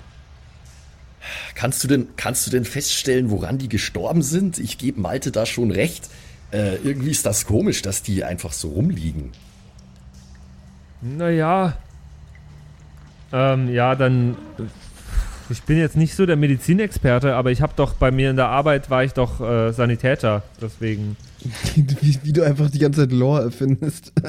[1.54, 4.58] Kannst du denn, kannst du denn feststellen, woran die gestorben sind?
[4.58, 6.08] Ich gebe Malte da schon recht.
[6.50, 9.32] Äh, irgendwie ist das komisch, dass die einfach so rumliegen.
[11.00, 11.76] Naja.
[13.32, 14.36] Ähm, ja, dann.
[15.52, 18.48] Ich bin jetzt nicht so der Medizinexperte, aber ich habe doch bei mir in der
[18.48, 21.16] Arbeit war ich doch äh, Sanitäter, deswegen.
[21.74, 24.12] Wie, wie du einfach die ganze Zeit Lore erfindest.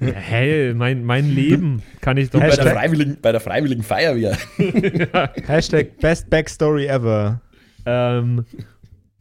[0.00, 2.40] Hey, mein, mein Leben kann ich doch.
[2.40, 4.36] Bei der, Freiwilligen, bei der Freiwilligen Feuerwehr.
[5.46, 7.42] Hashtag Best Backstory ever.
[7.84, 8.46] Ähm,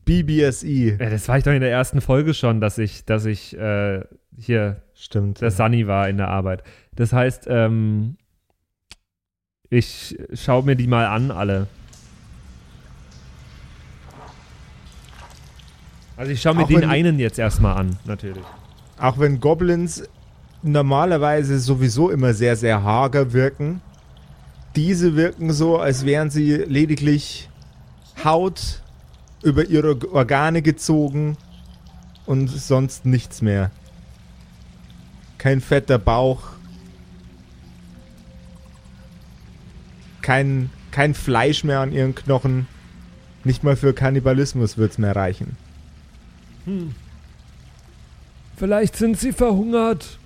[0.06, 0.98] BBSE.
[1.00, 4.02] ja, das war ich doch in der ersten Folge schon, dass ich, dass ich äh,
[4.38, 5.42] hier Stimmt.
[5.42, 6.64] der Sunny war in der Arbeit.
[6.96, 8.16] Das heißt, ähm,
[9.70, 11.68] ich schaue mir die mal an, alle.
[16.18, 18.44] Also ich schaue mir Auch den wenn- einen jetzt erstmal an, natürlich.
[19.00, 20.04] Auch wenn Goblins
[20.62, 23.82] normalerweise sowieso immer sehr, sehr hager wirken,
[24.76, 27.50] diese wirken so, als wären sie lediglich
[28.24, 28.82] Haut
[29.42, 31.38] über ihre Organe gezogen
[32.26, 33.72] und sonst nichts mehr.
[35.38, 36.42] Kein fetter Bauch.
[40.30, 42.68] Kein, kein Fleisch mehr an ihren Knochen.
[43.44, 45.58] Nicht mal für Kannibalismus wird's mehr reichen.
[48.56, 50.20] Vielleicht sind sie verhungert.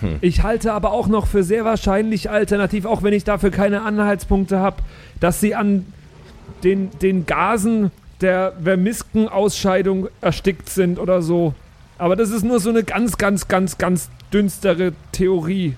[0.00, 0.18] Hm.
[0.20, 4.58] Ich halte aber auch noch für sehr wahrscheinlich alternativ, auch wenn ich dafür keine Anhaltspunkte
[4.58, 4.82] habe,
[5.20, 5.86] dass sie an
[6.64, 11.54] den, den Gasen der Vermisken-Ausscheidung erstickt sind oder so.
[11.98, 15.76] Aber das ist nur so eine ganz, ganz, ganz, ganz dünstere Theorie.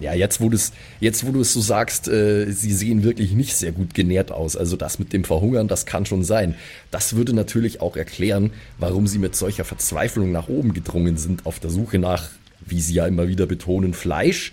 [0.00, 3.32] Ja, jetzt wo du es jetzt, wo du es so sagst, äh, sie sehen wirklich
[3.32, 4.56] nicht sehr gut genährt aus.
[4.56, 6.54] Also das mit dem Verhungern, das kann schon sein.
[6.90, 11.60] Das würde natürlich auch erklären, warum sie mit solcher Verzweiflung nach oben gedrungen sind, auf
[11.60, 12.30] der Suche nach,
[12.64, 14.52] wie sie ja immer wieder betonen, Fleisch.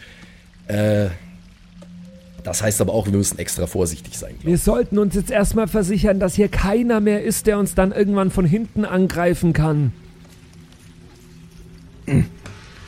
[0.68, 1.10] Äh,
[2.44, 4.36] das heißt aber auch, wir müssen extra vorsichtig sein.
[4.42, 8.32] Wir sollten uns jetzt erstmal versichern, dass hier keiner mehr ist, der uns dann irgendwann
[8.32, 9.94] von hinten angreifen kann.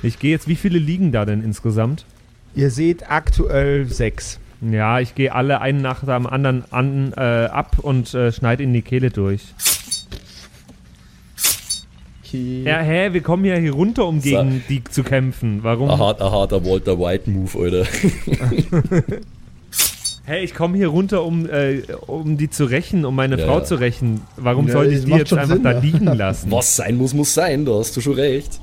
[0.01, 2.05] Ich gehe jetzt, wie viele liegen da denn insgesamt?
[2.55, 4.39] Ihr seht aktuell sechs.
[4.61, 8.71] Ja, ich gehe alle einen nach dem anderen an, äh, ab und äh, schneide in
[8.73, 9.41] die Kehle durch.
[12.25, 12.63] Okay.
[12.65, 15.59] Ja, hä, wir kommen ja hier runter, um gegen die zu kämpfen.
[15.63, 15.89] Warum?
[15.89, 17.85] Ein, hart, ein harter Walter White Move, oder?
[20.25, 23.59] Hey, ich komme hier runter, um, äh, um die zu rächen, um meine Ja, Frau
[23.59, 23.63] ja.
[23.65, 24.21] zu rächen.
[24.37, 25.79] Warum Ja, sollte ich die jetzt einfach Sinn, da ja.
[25.79, 26.49] liegen lassen?
[26.51, 28.59] Was sein muss, muss sein, da hast du schon recht.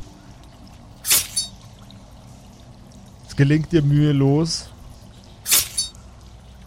[3.31, 4.69] Es gelingt dir mühelos.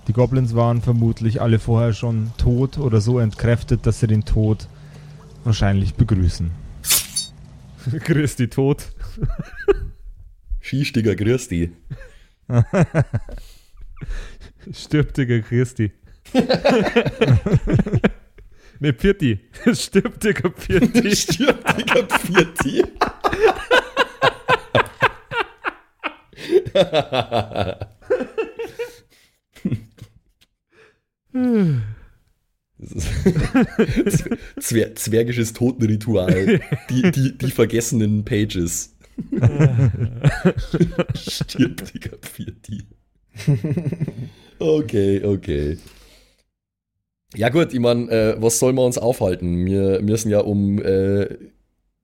[0.07, 4.69] Die Goblins waren vermutlich alle vorher schon tot oder so entkräftet, dass sie den Tod
[5.43, 6.51] wahrscheinlich begrüßen.
[8.05, 8.93] Grüß die tot.
[10.61, 11.73] Skistiger, grüß die.
[14.71, 15.91] Stirb, Digga, Christi.
[18.79, 19.41] ne, Pirti.
[19.73, 21.13] Stirb, Digga, Pirti.
[21.13, 22.83] Stirb, Digga, Pfirti.
[22.93, 23.82] Das ist
[34.59, 36.59] Zwer zwergisches Totenritual.
[36.89, 38.95] Die, die, die vergessenen Pages.
[41.15, 42.83] Stirb, Digga, für die.
[44.59, 45.77] Okay, okay.
[47.35, 49.65] Ja gut, ich meine, äh, was soll man uns aufhalten?
[49.65, 51.27] Wir müssen ja, um äh,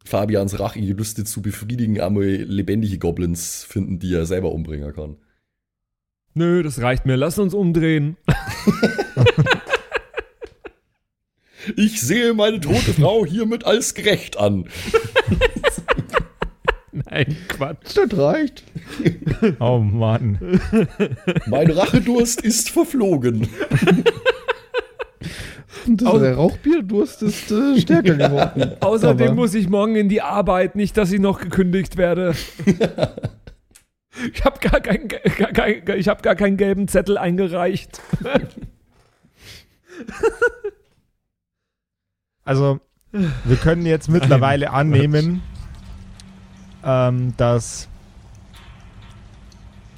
[0.05, 5.17] Fabians Rachegelüste zu befriedigen, einmal lebendige Goblins finden, die er selber umbringen kann.
[6.33, 7.15] Nö, das reicht mir.
[7.15, 8.17] Lass uns umdrehen.
[11.75, 14.65] Ich sehe meine tote Frau hiermit als gerecht an.
[16.91, 17.95] Nein, Quatsch.
[17.95, 18.63] Das reicht.
[19.59, 20.59] Oh Mann.
[21.45, 23.47] Mein Rachedurst ist verflogen.
[25.97, 28.71] Das, der Rauchbierdurst ist äh, stärker geworden.
[28.79, 32.33] Außerdem Aber- muss ich morgen in die Arbeit, nicht, dass ich noch gekündigt werde.
[34.33, 38.01] Ich habe gar, kein, gar, kein, ich hab gar keinen gelben Zettel eingereicht.
[42.43, 42.79] Also,
[43.11, 45.41] wir können jetzt mittlerweile annehmen,
[46.83, 47.87] ähm, dass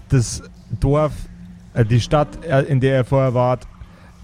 [0.09, 0.43] das
[0.79, 1.13] Dorf,
[1.73, 3.59] äh, die Stadt, äh, in der er vorher war,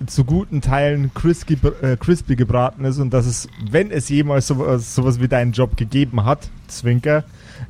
[0.05, 4.93] zu guten Teilen crispy, äh, crispy gebraten ist und dass es, wenn es jemals sowas,
[4.93, 7.23] sowas wie deinen Job gegeben hat, Zwinker,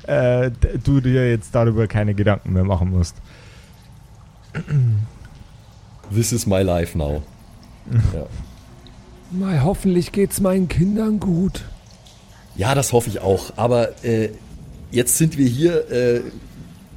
[0.03, 0.51] äh,
[0.83, 3.15] du dir jetzt darüber keine Gedanken mehr machen musst.
[6.13, 7.23] This is my life now.
[8.13, 8.25] Ja.
[9.31, 11.65] Mei, hoffentlich geht's meinen Kindern gut.
[12.55, 13.51] Ja, das hoffe ich auch.
[13.57, 14.29] Aber äh,
[14.89, 15.91] jetzt sind wir hier.
[15.91, 16.21] Äh,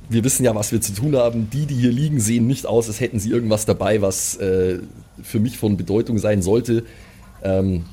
[0.08, 1.50] wir wissen ja, was wir zu tun haben.
[1.50, 4.78] Die, die hier liegen, sehen nicht aus, als hätten sie irgendwas dabei, was äh,
[5.22, 6.84] für mich von Bedeutung sein sollte.
[7.42, 7.84] Ähm,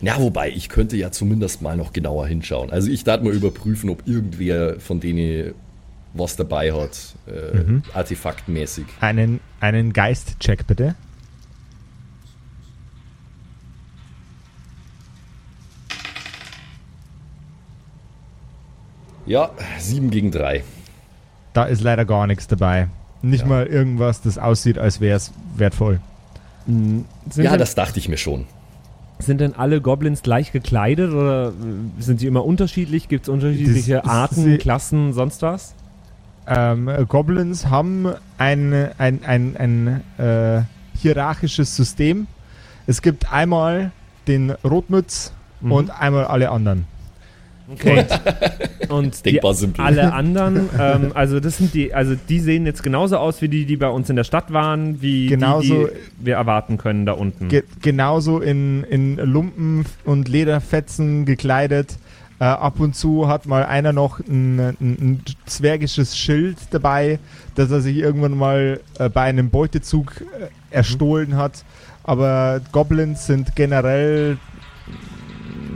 [0.00, 2.70] ja, wobei, ich könnte ja zumindest mal noch genauer hinschauen.
[2.70, 5.54] Also ich darf mal überprüfen, ob irgendwer von denen
[6.14, 7.82] was dabei hat, äh, Mhm.
[7.92, 8.86] artefaktmäßig.
[9.00, 10.94] Einen, einen Geist-Check bitte.
[19.26, 20.62] Ja, 7 gegen 3.
[21.52, 22.88] Da ist leider gar nichts dabei.
[23.22, 23.46] Nicht Ja.
[23.48, 26.00] mal irgendwas, das aussieht, als wäre es wertvoll.
[26.66, 27.04] Sind,
[27.36, 28.44] Ja, denn, das dachte ich mir schon.
[29.18, 31.52] sind denn alle Goblins gleich gekleidet oder äh,
[31.98, 33.08] sind sie immer unterschiedlich?
[33.08, 35.74] Gibt es unterschiedliche Das- Arten, sie- Klassen, sonst was?
[36.46, 38.06] Ähm, äh, Goblins haben
[38.38, 40.62] ein, ein, ein, ein äh,
[40.96, 42.26] hierarchisches System.
[42.86, 43.90] Es gibt einmal
[44.28, 45.72] den Rotmütz Mhm.
[45.72, 46.84] und einmal alle anderen.
[47.70, 48.04] Okay.
[48.88, 49.84] Und die, Denkbar simpel.
[49.84, 53.66] alle anderen, ähm, also das sind die, also die sehen jetzt genauso aus wie die,
[53.66, 57.12] die bei uns in der Stadt waren, wie Genauso- die, die wir erwarten können da
[57.12, 57.48] unten.
[57.48, 61.98] Ge genauso in, in Lumpen und Lederfetzen gekleidet.
[62.40, 67.18] Äh, ab und zu hat mal einer noch ein, ein, ein zwergisches Schild dabei,
[67.56, 71.64] das er sich irgendwann mal äh, bei einem Beutezug äh, erstohlen hat.
[72.04, 74.38] Aber Goblins sind generell.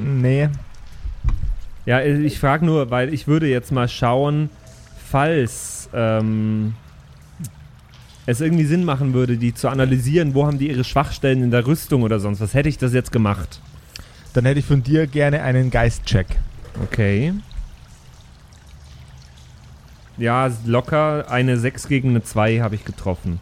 [0.03, 0.49] Nee.
[1.85, 4.51] Ja, ich frage nur, weil ich würde jetzt mal schauen,
[5.11, 6.74] falls ähm,
[8.26, 11.66] es irgendwie Sinn machen würde, die zu analysieren, wo haben die ihre Schwachstellen in der
[11.66, 13.61] Rüstung oder sonst was, hätte ich das jetzt gemacht.
[14.33, 16.26] Dann hätte ich von dir gerne einen Geist-Check.
[16.85, 17.35] Okay.
[20.16, 23.41] Ja, locker eine 6 gegen eine 2 habe ich getroffen.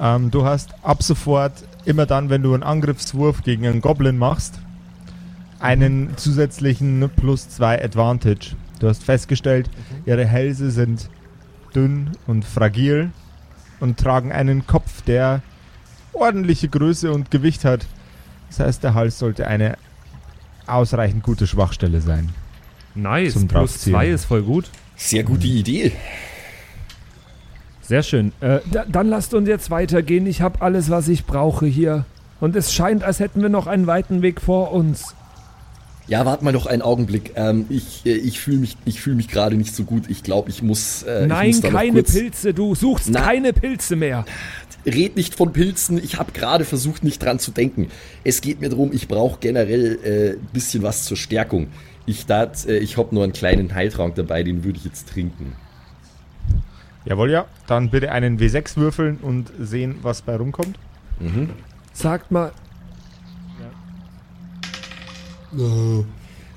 [0.00, 1.52] Ähm, du hast ab sofort,
[1.84, 4.60] immer dann, wenn du einen Angriffswurf gegen einen Goblin machst,
[5.62, 8.56] einen zusätzlichen plus 2 Advantage.
[8.80, 9.70] Du hast festgestellt,
[10.06, 11.08] ihre Hälse sind
[11.74, 13.10] dünn und fragil
[13.80, 15.42] und tragen einen Kopf, der
[16.12, 17.86] ordentliche Größe und Gewicht hat.
[18.48, 19.76] Das heißt, der Hals sollte eine
[20.66, 22.30] ausreichend gute Schwachstelle sein.
[22.94, 23.94] Nice, Zum plus Draufziehen.
[23.94, 24.70] 2 ist voll gut.
[24.96, 25.92] Sehr gute Idee.
[27.80, 28.32] Sehr schön.
[28.40, 30.26] Äh, da, dann lasst uns jetzt weitergehen.
[30.26, 32.04] Ich habe alles, was ich brauche hier.
[32.40, 35.14] Und es scheint, als hätten wir noch einen weiten Weg vor uns.
[36.08, 37.32] Ja, warte mal doch einen Augenblick.
[37.36, 40.04] Ähm, ich äh, ich fühle mich, ich fühl mich gerade nicht so gut.
[40.08, 41.02] Ich glaube, ich muss.
[41.04, 42.54] Äh, ich Nein, muss da noch keine kurz, Pilze.
[42.54, 43.20] Du suchst Na.
[43.20, 44.24] keine Pilze mehr.
[44.84, 46.02] Red nicht von Pilzen.
[46.02, 47.88] Ich habe gerade versucht, nicht dran zu denken.
[48.24, 51.68] Es geht mir darum, ich brauche generell äh, ein bisschen was zur Stärkung.
[52.04, 55.52] Ich dat, äh, ich habe nur einen kleinen Heiltrank dabei, den würde ich jetzt trinken.
[57.04, 57.46] Jawohl, ja.
[57.66, 60.78] Dann bitte einen W6 würfeln und sehen, was bei rumkommt.
[61.20, 61.50] Mhm.
[61.92, 62.52] Sagt mal,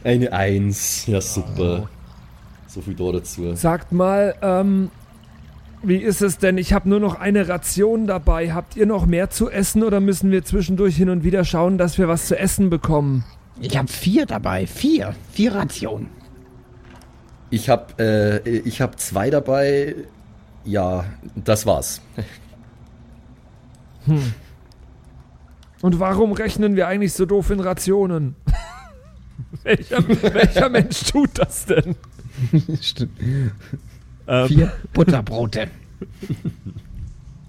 [0.03, 1.05] Eine Eins.
[1.07, 1.89] Ja, super.
[2.67, 3.55] So viel da dazu.
[3.55, 4.91] sagt mal, ähm,
[5.81, 6.57] wie ist es denn?
[6.57, 8.53] Ich habe nur noch eine Ration dabei.
[8.53, 11.97] Habt ihr noch mehr zu essen oder müssen wir zwischendurch hin und wieder schauen, dass
[11.97, 13.23] wir was zu essen bekommen?
[13.59, 14.67] Ich habe vier dabei.
[14.67, 15.15] Vier.
[15.31, 16.09] Vier Rationen.
[17.49, 19.95] Ich habe äh, ich hab zwei dabei.
[20.63, 22.01] Ja, das war's.
[25.81, 28.35] Und warum rechnen wir eigentlich so doof in Rationen?
[29.63, 31.95] welcher, welcher Mensch tut das denn?
[32.81, 33.17] Stimmt.
[34.27, 35.67] Ähm, Vier Butterbrote.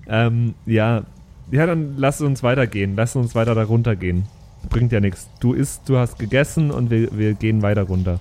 [0.08, 1.04] ähm, ja.
[1.50, 2.94] Ja, dann lass uns weitergehen.
[2.96, 4.26] Lass uns weiter da runtergehen.
[4.68, 5.28] Bringt ja nichts.
[5.40, 8.18] Du isst, du hast gegessen und wir, wir gehen weiter runter.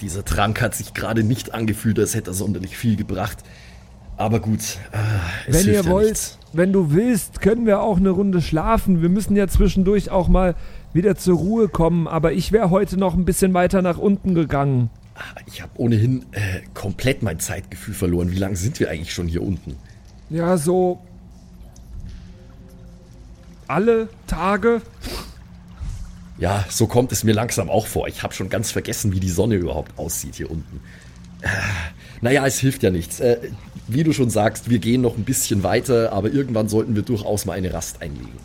[0.00, 3.38] Dieser Trank hat sich gerade nicht angefühlt, als hätte er sonderlich viel gebracht.
[4.16, 4.78] Aber gut, es
[5.46, 6.38] Wenn hilft ihr ja wollt, nichts.
[6.52, 9.02] wenn du willst, können wir auch eine Runde schlafen.
[9.02, 10.54] Wir müssen ja zwischendurch auch mal
[10.92, 14.90] wieder zur Ruhe kommen, aber ich wäre heute noch ein bisschen weiter nach unten gegangen.
[15.46, 18.30] Ich habe ohnehin äh, komplett mein Zeitgefühl verloren.
[18.30, 19.76] Wie lange sind wir eigentlich schon hier unten?
[20.30, 21.00] Ja, so
[23.66, 24.82] alle Tage.
[26.38, 28.08] Ja, so kommt es mir langsam auch vor.
[28.08, 30.80] Ich habe schon ganz vergessen, wie die Sonne überhaupt aussieht hier unten.
[31.42, 31.48] Äh,
[32.20, 33.20] naja, es hilft ja nichts.
[33.20, 33.38] Äh,
[33.86, 37.44] wie du schon sagst, wir gehen noch ein bisschen weiter, aber irgendwann sollten wir durchaus
[37.44, 38.38] mal eine Rast einlegen.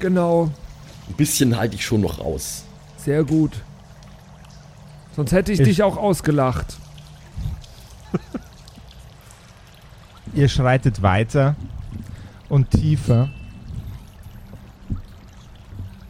[0.00, 0.50] Genau,
[1.08, 2.64] Ein bisschen halte ich schon noch raus.
[2.96, 3.62] sehr gut.
[5.16, 6.76] Sonst hätte ich, Ich- dich auch ausgelacht.
[10.34, 11.56] Ihr schreitet weiter
[12.48, 13.28] und tiefer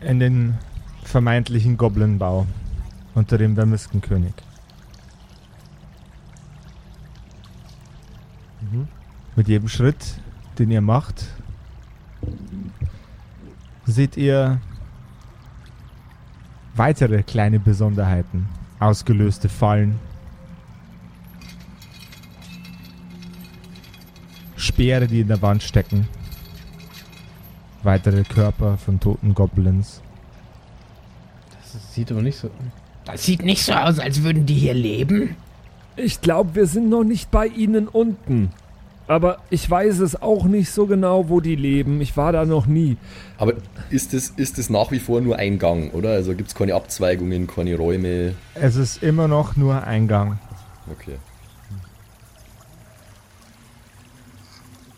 [0.00, 0.58] in den
[1.04, 2.46] vermeintlichen Goblinbau
[3.14, 4.34] unter dem Vermiskenkönig.
[9.36, 10.20] Mit jedem Schritt,
[10.58, 11.26] den ihr macht,
[13.86, 14.60] seht ihr
[16.78, 18.48] weitere kleine Besonderheiten,
[18.78, 19.98] ausgelöste Fallen,
[24.56, 26.08] Speere, die in der Wand stecken.
[27.82, 30.02] Weitere Körper von toten Goblins.
[31.50, 32.50] Das sieht aber nicht so.
[33.04, 35.36] Das sieht nicht so aus, als würden die hier leben.
[35.96, 38.50] Ich glaube, wir sind noch nicht bei ihnen unten.
[39.08, 42.00] Aber ich weiß es auch nicht so genau, wo die leben.
[42.02, 42.98] Ich war da noch nie.
[43.38, 43.54] Aber
[43.88, 46.10] ist es, ist es nach wie vor nur ein Gang, oder?
[46.10, 48.34] Also gibt es keine Abzweigungen, keine Räume?
[48.54, 50.38] Es ist immer noch nur ein Gang.
[50.90, 51.16] Okay.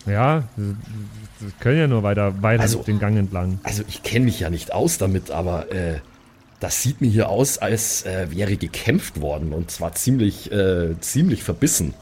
[0.06, 0.74] Ja, wir
[1.38, 3.60] wir können ja nur weiter, weiter Also- den Gang entlang.
[3.62, 6.00] Also ich kenne mich ja nicht aus damit, aber äh,
[6.58, 11.42] das sieht mir hier aus, als äh, wäre gekämpft worden und zwar ziemlich, äh, ziemlich
[11.44, 11.94] verbissen.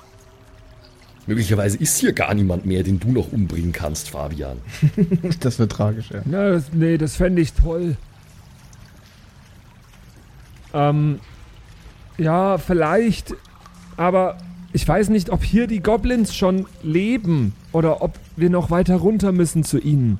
[1.28, 4.56] Möglicherweise ist hier gar niemand mehr, den du noch umbringen kannst, Fabian.
[5.40, 6.22] Das wird tragisch, ja.
[6.24, 7.96] Na, das, nee, das fände ich toll.
[10.72, 11.20] Ähm,
[12.16, 13.34] ja, vielleicht.
[13.98, 14.38] Aber
[14.72, 19.30] ich weiß nicht, ob hier die Goblins schon leben oder ob wir noch weiter runter
[19.30, 20.18] müssen zu ihnen.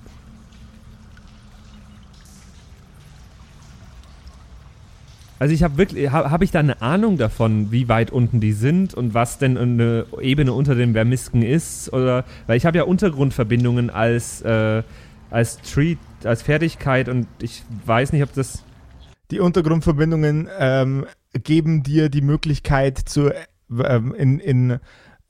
[5.39, 8.53] Also ich habe wirklich, habe hab ich da eine Ahnung davon, wie weit unten die
[8.53, 11.93] sind und was denn eine Ebene unter dem Vermisken ist?
[11.93, 14.83] Oder weil ich habe ja Untergrundverbindungen als äh,
[15.31, 18.65] als Treat, als Fertigkeit und ich weiß nicht, ob das
[19.31, 23.31] Die Untergrundverbindungen ähm, geben dir die Möglichkeit, zu,
[23.71, 24.79] ähm, in, in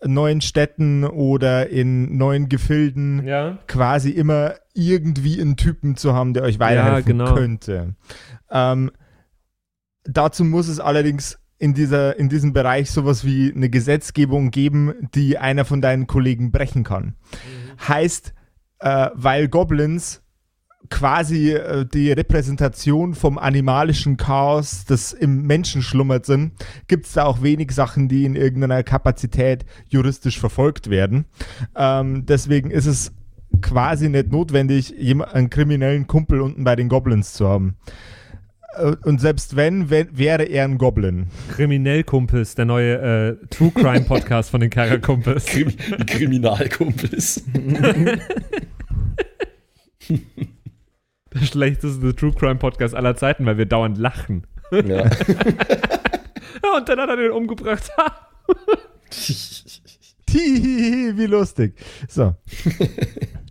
[0.04, 6.44] neuen Städten oder in neuen Gefilden ja quasi immer irgendwie einen Typen zu haben, der
[6.44, 7.34] euch weiterhelfen genau.
[7.34, 7.94] könnte.
[8.50, 8.92] Ähm,
[10.08, 15.38] dazu muss es allerdings in, dieser, in diesem Bereich sowas wie eine Gesetzgebung geben, die
[15.38, 17.14] einer von deinen Kollegen brechen kann.
[17.86, 18.32] Heißt,
[18.80, 20.22] äh, weil Goblins
[20.90, 26.52] quasi äh, die Repräsentation vom animalischen Chaos, das im Menschen schlummert sind,
[26.86, 31.26] gibt es da auch wenig Sachen, die in irgendeiner Kapazität juristisch verfolgt werden.
[31.76, 33.12] Ähm, deswegen ist es
[33.60, 34.94] quasi nicht notwendig,
[35.32, 37.76] einen kriminellen Kumpel unten bei den Goblins zu haben.
[38.78, 41.26] Äh, Und selbst wenn, wenn wäre er ein Goblin.
[41.54, 45.46] Kriminellkumpels, der neue äh, True Crime Podcast von den Kerkerkumpels.
[45.46, 45.72] Krimi
[46.06, 47.44] Kriminalkumpels.
[51.34, 54.46] Der schlechteste True Crime Podcast aller Zeiten, weil wir dauernd lachen.
[54.72, 55.08] ja.
[56.64, 57.88] Ja, und dann hat er den umgebracht.
[60.32, 61.74] Wie lustig.
[62.08, 62.34] So.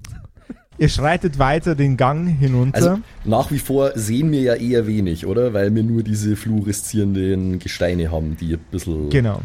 [0.80, 2.78] Ihr schreitet weiter den Gang hinunter.
[2.78, 5.53] Also nach wie vor sehen wir ja eher wenig, oder?
[5.53, 9.09] Weil wir nur diese fluoreszierenden Gesteine haben, die ein bisschen...
[9.09, 9.41] Genau.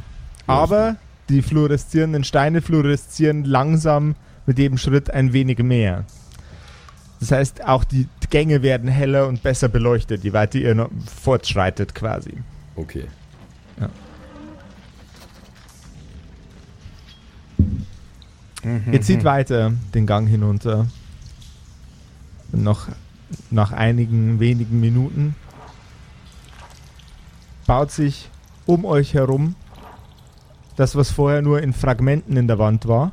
[0.47, 0.97] Aber
[1.30, 4.14] die fluoreszierenden Steine fluoreszieren langsam
[4.45, 6.05] mit jedem Schritt ein wenig mehr.
[7.20, 10.91] Das heißt, auch die Gänge werden heller und besser beleuchtet, je weiter ihr noch
[11.22, 12.33] fortschreitet quasi.
[12.76, 13.05] Okay.
[18.93, 20.87] Ihr zieht weiter den Gang hinunter.
[22.53, 22.88] Noch
[23.50, 25.34] nach einigen wenigen Minuten
[27.66, 28.28] baut sich
[28.66, 29.55] um euch herum
[30.76, 33.12] das, was vorher nur in Fragmenten in der Wand war,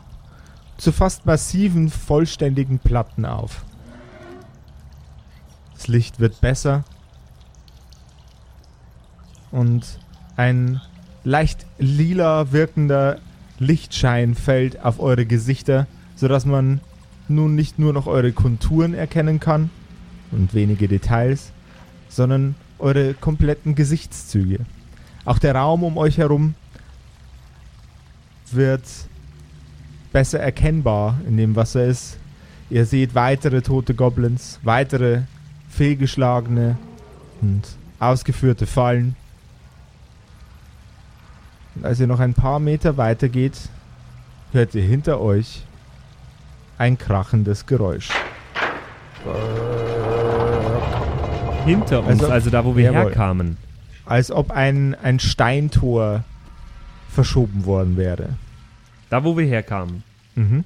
[0.78, 3.66] zu fast massiven, vollständigen Platten auf.
[5.74, 6.84] Das Licht wird besser
[9.52, 10.00] und
[10.36, 10.82] ein
[11.24, 13.20] leicht lila wirkender
[13.60, 16.80] Lichtschein fällt auf eure Gesichter, sodass man
[17.30, 19.70] nun nicht nur noch eure Konturen erkennen kann
[20.32, 21.52] und wenige Details,
[22.08, 24.66] sondern eure kompletten Gesichtszüge.
[25.26, 26.56] Auch der Raum um euch herum
[28.52, 28.84] wird
[30.12, 32.18] besser erkennbar in dem, was er ist.
[32.70, 35.22] Ihr seht weitere tote Goblins, weitere
[35.70, 36.78] fehlgeschlagene
[37.42, 37.62] und
[38.00, 39.16] ausgeführte Fallen.
[41.76, 43.70] Und als ihr noch ein paar Meter weiter geht,
[44.52, 45.64] hört ihr hinter euch
[46.80, 48.10] ein krachendes Geräusch.
[51.66, 53.00] Hinter uns, also, Also- da, wo wir Jawohl.
[53.12, 53.58] herkamen.
[54.06, 56.24] Als ob ein, ein Steintor
[57.10, 58.30] verschoben worden wäre.
[59.10, 60.04] Da, wo wir herkamen.
[60.36, 60.64] Mhm.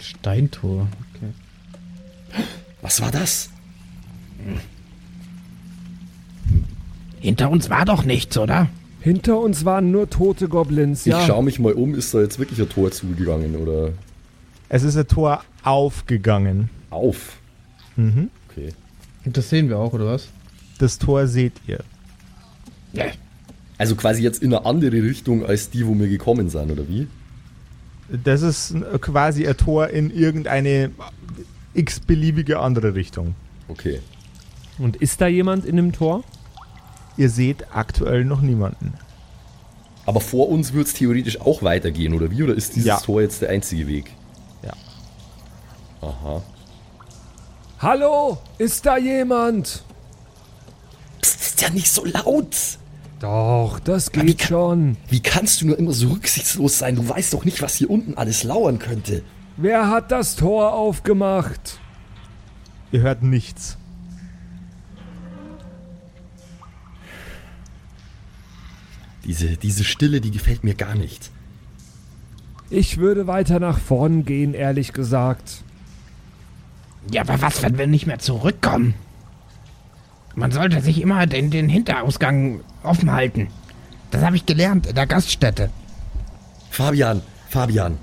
[0.00, 0.86] Steintor.
[1.14, 2.44] Okay.
[2.82, 3.50] Was war das?
[7.18, 8.68] Hinter uns war doch nichts, oder?
[9.00, 11.18] Hinter uns waren nur tote Goblins, ja.
[11.20, 13.90] Ich schaue mich mal um, ist da jetzt wirklich ein Tor zugegangen oder
[14.68, 16.70] Es ist ein Tor aufgegangen.
[16.90, 17.38] auf?
[17.96, 18.30] Mhm.
[18.50, 18.72] Okay.
[19.24, 20.28] Und das sehen wir auch, oder was?
[20.78, 21.80] Das Tor seht ihr.
[22.92, 23.06] Ja.
[23.78, 27.06] Also quasi jetzt in eine andere Richtung als die, wo wir gekommen sind, oder wie?
[28.24, 30.90] Das ist quasi ein Tor in irgendeine
[31.74, 33.34] x-beliebige andere Richtung.
[33.68, 34.00] Okay.
[34.78, 36.22] Und ist da jemand in dem Tor?
[37.16, 38.92] Ihr seht aktuell noch niemanden.
[40.04, 42.42] Aber vor uns wird es theoretisch auch weitergehen, oder wie?
[42.42, 43.00] Oder ist dieses Ja.
[43.00, 44.12] Tor jetzt der einzige Weg?
[46.06, 46.42] Aha.
[47.80, 49.84] Hallo, ist da jemand?
[51.20, 52.56] Psst, ist ja nicht so laut!
[53.18, 54.96] Doch, das wie geht kann- schon.
[55.08, 56.96] Wie kannst du nur immer so rücksichtslos sein?
[56.96, 59.22] Du weißt doch nicht, was hier unten alles lauern könnte.
[59.56, 61.78] Wer hat das Tor aufgemacht?
[62.92, 63.78] Ihr hört nichts.
[69.24, 71.30] Diese, diese Stille, die gefällt mir gar nicht.
[72.70, 75.62] Ich würde weiter nach vorn gehen, ehrlich gesagt.
[77.10, 78.94] Ja, aber was, wenn wir nicht mehr zurückkommen?
[80.34, 83.48] Man sollte sich immer den, den Hinterausgang offen halten.
[84.10, 85.70] Das habe ich gelernt in der Gaststätte.
[86.70, 87.98] Fabian, Fabian.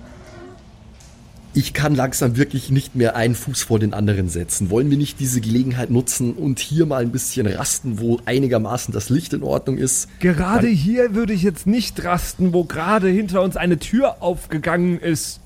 [1.56, 4.72] Ich kann langsam wirklich nicht mehr einen Fuß vor den anderen setzen.
[4.72, 9.10] Wollen wir nicht diese Gelegenheit nutzen und hier mal ein bisschen rasten, wo einigermaßen das
[9.10, 10.08] Licht in Ordnung ist?
[10.20, 15.42] Gerade hier würde ich jetzt nicht rasten, wo gerade hinter uns eine Tür aufgegangen ist.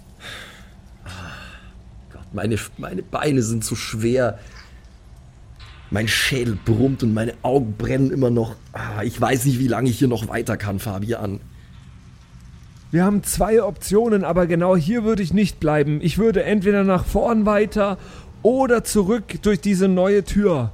[2.33, 4.39] Meine, meine Beine sind so schwer.
[5.89, 8.55] Mein Schädel brummt und meine Augen brennen immer noch.
[8.73, 11.39] Ah, ich weiß nicht, wie lange ich hier noch weiter kann, Fabian.
[12.91, 15.99] Wir haben zwei Optionen, aber genau hier würde ich nicht bleiben.
[16.01, 17.97] Ich würde entweder nach vorn weiter
[18.43, 20.71] oder zurück durch diese neue Tür.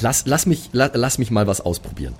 [0.00, 2.14] Lass, lass, mich, la, lass mich mal was ausprobieren.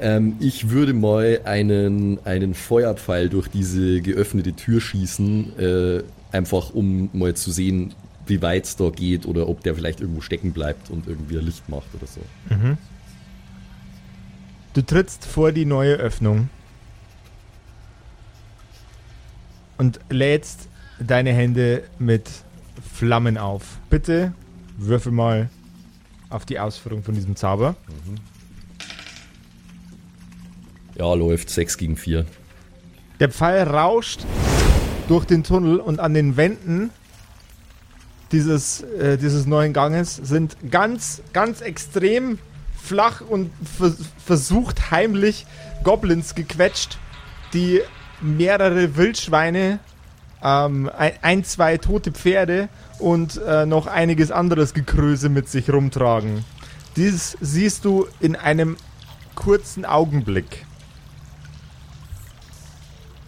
[0.00, 6.02] Ähm, ich würde mal einen, einen Feuerpfeil durch diese geöffnete Tür schießen, äh,
[6.32, 7.94] einfach um mal zu sehen,
[8.26, 11.44] wie weit es da geht oder ob der vielleicht irgendwo stecken bleibt und irgendwie ein
[11.44, 12.20] Licht macht oder so.
[14.74, 16.48] Du trittst vor die neue Öffnung
[19.76, 20.68] und lädst
[20.98, 22.30] deine Hände mit
[22.94, 23.78] Flammen auf.
[23.90, 24.32] Bitte
[24.76, 25.50] würfel mal
[26.30, 27.74] auf die Ausführung von diesem Zauber.
[30.96, 32.24] Ja, läuft 6 gegen 4.
[33.20, 34.20] Der Pfeil rauscht
[35.12, 36.88] durch den Tunnel und an den Wänden
[38.32, 42.38] dieses, äh, dieses neuen Ganges sind ganz, ganz extrem
[42.82, 45.44] flach und vers versucht heimlich
[45.84, 46.96] Goblins gequetscht,
[47.52, 47.82] die
[48.22, 49.80] mehrere Wildschweine,
[50.42, 56.42] ähm, ein, ein, zwei tote Pferde und äh, noch einiges anderes Gekröse mit sich rumtragen.
[56.96, 58.78] Dies siehst du in einem
[59.34, 60.64] kurzen Augenblick.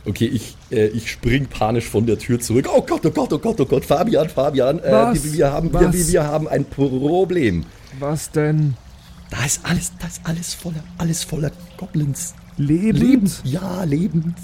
[0.07, 2.69] Okay, ich, äh, ich spring panisch von der Tür zurück.
[2.71, 6.25] Oh Gott, oh Gott, oh Gott, oh Gott, Fabian, Fabian, äh, wir, haben, wir, wir,
[6.25, 7.65] haben ein Problem.
[7.99, 8.75] Was denn?
[9.31, 12.35] Da ist alles, da ist alles voller, alles voller Goblins.
[12.57, 13.01] Lebend?
[13.01, 14.37] Lebend, ja, lebend.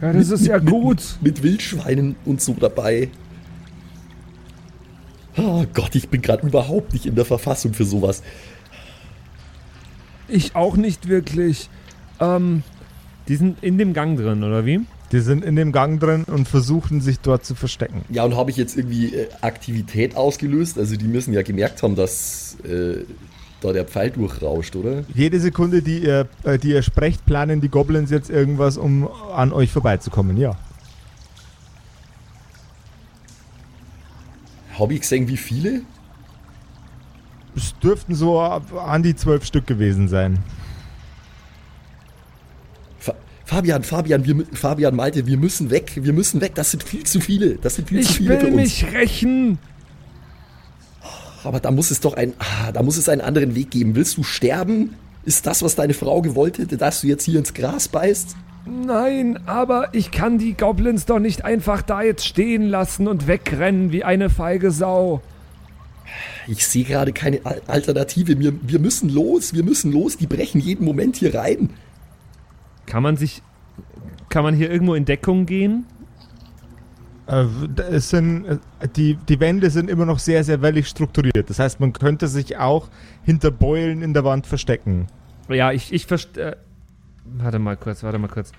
[0.00, 1.00] Ja, das ist ja gut.
[1.20, 3.10] Mit Wildschweinen und so dabei.
[5.36, 8.22] Oh Gott, ich bin gerade überhaupt nicht in der Verfassung für sowas.
[10.26, 11.68] Ich auch nicht wirklich.
[12.18, 12.62] Ähm,
[13.28, 14.80] Die sind in dem Gang drin, oder wie?
[15.12, 18.02] Die sind in dem Gang drin und versuchen sich dort zu verstecken.
[18.08, 20.78] Ja, und habe ich jetzt irgendwie äh, Aktivität ausgelöst?
[20.78, 23.04] Also die müssen ja gemerkt haben, dass, äh,
[23.60, 25.04] da der Pfeil durchrauscht, oder?
[25.14, 29.52] Jede Sekunde, die ihr, äh, die ihr sprecht, planen die Goblins jetzt irgendwas, um an
[29.52, 30.56] euch vorbeizukommen, ja.
[34.78, 35.82] Habe ich gesehen, wie viele?
[37.54, 40.38] Es dürften so an die zwölf Stück gewesen sein.
[43.52, 47.04] Fa Fabian, Fabian, wir, Fabian Malte, wir müssen weg, wir müssen weg, das sind viel
[47.04, 48.62] zu viele, das sind viel zu Ich viele für will uns.
[48.62, 49.58] mich rächen.
[51.44, 53.94] Aber da muss es doch ein, ah, da muss es einen anderen Weg geben.
[53.94, 54.94] Willst du sterben?
[55.26, 58.36] Ist das, was deine Frau gewollt hätte, dass du jetzt hier ins Gras beißt?
[58.64, 63.92] Nein, aber ich kann die Goblins doch nicht einfach da jetzt stehen lassen und wegrennen
[63.92, 65.20] wie eine feige Sau.
[66.48, 68.38] Ich sehe gerade keine Al Alternative.
[68.38, 70.16] Wir, wir müssen los, wir müssen los.
[70.16, 71.70] Die brechen jeden Moment hier rein.
[72.92, 73.42] Kann man sich.
[74.28, 75.86] Kann man hier irgendwo in Deckung gehen?
[77.26, 77.46] Äh,
[77.90, 78.58] Es sind, äh,
[78.94, 81.48] die, die Wände sind immer noch sehr, sehr wellig strukturiert.
[81.48, 82.88] Das heißt, man könnte sich auch
[83.24, 85.06] hinter Beulen in der Wand verstecken.
[85.48, 86.58] Ja, ich, ich verstehe.
[87.24, 88.52] Warte mal kurz, warte mal kurz.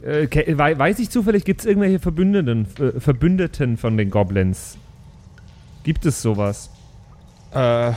[0.00, 4.78] Äh, weiß ich zufällig, gibt es irgendwelche Verbündeten, äh, Verbündeten von den Goblins?
[5.82, 6.70] Gibt es sowas?
[7.52, 7.94] Äh,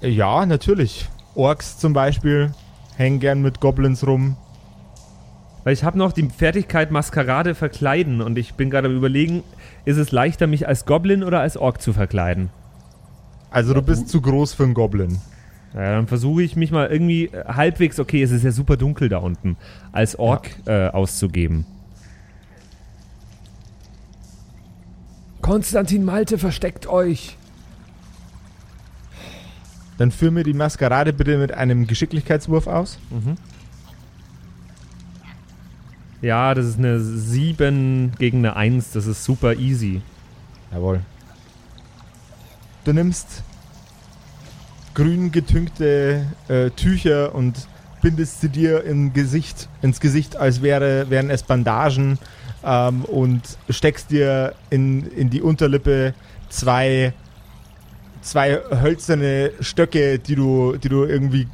[0.00, 1.08] ja, natürlich.
[1.34, 2.52] Orks zum Beispiel
[2.96, 4.36] hängen gern mit Goblins rum.
[5.64, 9.42] Weil ich habe noch die Fertigkeit Maskerade verkleiden und ich bin gerade am überlegen,
[9.84, 12.50] ist es leichter, mich als Goblin oder als Ork zu verkleiden?
[13.50, 15.20] Also du bist zu groß für einen Goblin.
[15.74, 19.08] Ja, dann versuche ich mich mal irgendwie äh, halbwegs, okay, es ist ja super dunkel
[19.08, 19.56] da unten,
[19.90, 21.64] als Ork äh, auszugeben.
[25.40, 27.36] Konstantin Malte, versteckt euch.
[29.98, 32.98] Dann führ mir die Maskerade bitte mit einem Geschicklichkeitswurf aus.
[36.22, 40.02] Ja, das ist eine 7 gegen eine 1, das ist super easy.
[40.72, 41.00] Jawohl.
[42.84, 43.42] Du nimmst
[44.94, 47.66] grün getünkte äh, Tücher und
[48.02, 52.18] bindest sie dir in Gesicht, ins Gesicht, als wäre, wären es Bandagen
[52.64, 56.14] ähm, und steckst dir in, in die Unterlippe
[56.48, 57.14] zwei,
[58.22, 61.46] zwei hölzerne Stöcke, die du, die du irgendwie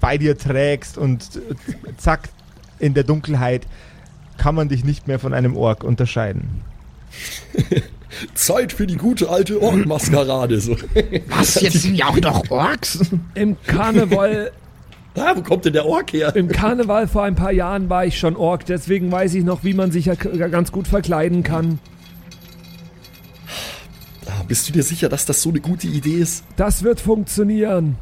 [0.00, 2.28] bei dir trägst und äh, zack,
[2.78, 3.66] in der Dunkelheit
[4.36, 6.62] kann man dich nicht mehr von einem Ork unterscheiden.
[8.34, 10.60] Zeit für die gute alte Ork-Maskerade.
[10.60, 10.76] So.
[11.28, 13.00] Was, jetzt sind ja auch noch Orks?
[13.34, 14.52] Im Karneval,
[15.16, 16.34] ah, wo kommt denn der Ork her?
[16.36, 19.74] im Karneval vor ein paar Jahren war ich schon Ork, deswegen weiß ich noch, wie
[19.74, 21.78] man sich ja ganz gut verkleiden kann.
[24.46, 26.44] Bist du dir sicher, dass das so eine gute Idee ist?
[26.56, 27.96] Das wird funktionieren.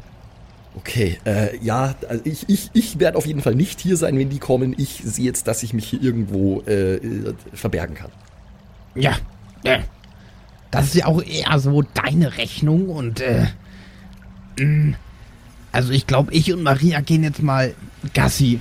[0.75, 4.29] Okay, äh, ja, also ich, ich, ich werde auf jeden Fall nicht hier sein, wenn
[4.29, 4.73] die kommen.
[4.77, 8.11] Ich sehe jetzt, dass ich mich hier irgendwo äh, äh, verbergen kann.
[8.95, 9.17] Ja,
[9.63, 9.79] ja.
[10.71, 13.45] Das ist ja auch eher so deine Rechnung und, äh,
[14.57, 14.95] mh,
[15.71, 17.75] also ich glaube, ich und Maria gehen jetzt mal
[18.15, 18.59] Gassi.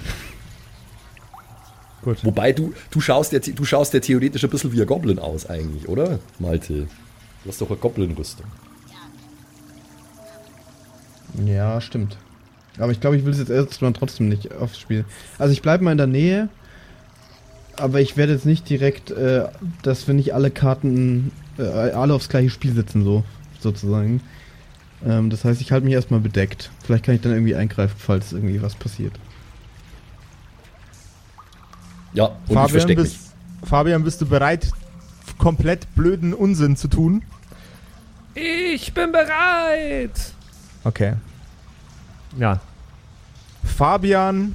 [2.02, 5.46] Wobei du, du schaust ja, du schaust ja theoretisch ein bisschen wie ein Goblin aus
[5.46, 6.18] eigentlich, oder?
[6.38, 6.88] Malte.
[7.44, 8.46] Du hast doch eine Goblin-Rüstung.
[11.44, 12.16] Ja, stimmt.
[12.78, 15.04] Aber ich glaube, ich will es jetzt erstmal trotzdem nicht aufs Spiel.
[15.38, 16.48] Also ich bleibe mal in der Nähe,
[17.76, 19.46] aber ich werde jetzt nicht direkt, äh,
[19.82, 23.24] dass wir nicht alle Karten, äh, alle aufs gleiche Spiel sitzen, so,
[23.60, 24.20] sozusagen.
[25.04, 26.70] Ähm, das heißt, ich halte mich erstmal bedeckt.
[26.84, 29.12] Vielleicht kann ich dann irgendwie eingreifen, falls irgendwie was passiert.
[32.14, 32.96] Ja, und ich Fabian mich.
[32.96, 33.16] bist,
[33.64, 34.70] Fabian, bist du bereit,
[35.42, 37.24] komplett blöden Unsinn zu tun?
[38.34, 40.32] Ich bin bereit.
[40.84, 41.14] Okay.
[42.38, 42.60] Ja,
[43.64, 44.54] Fabian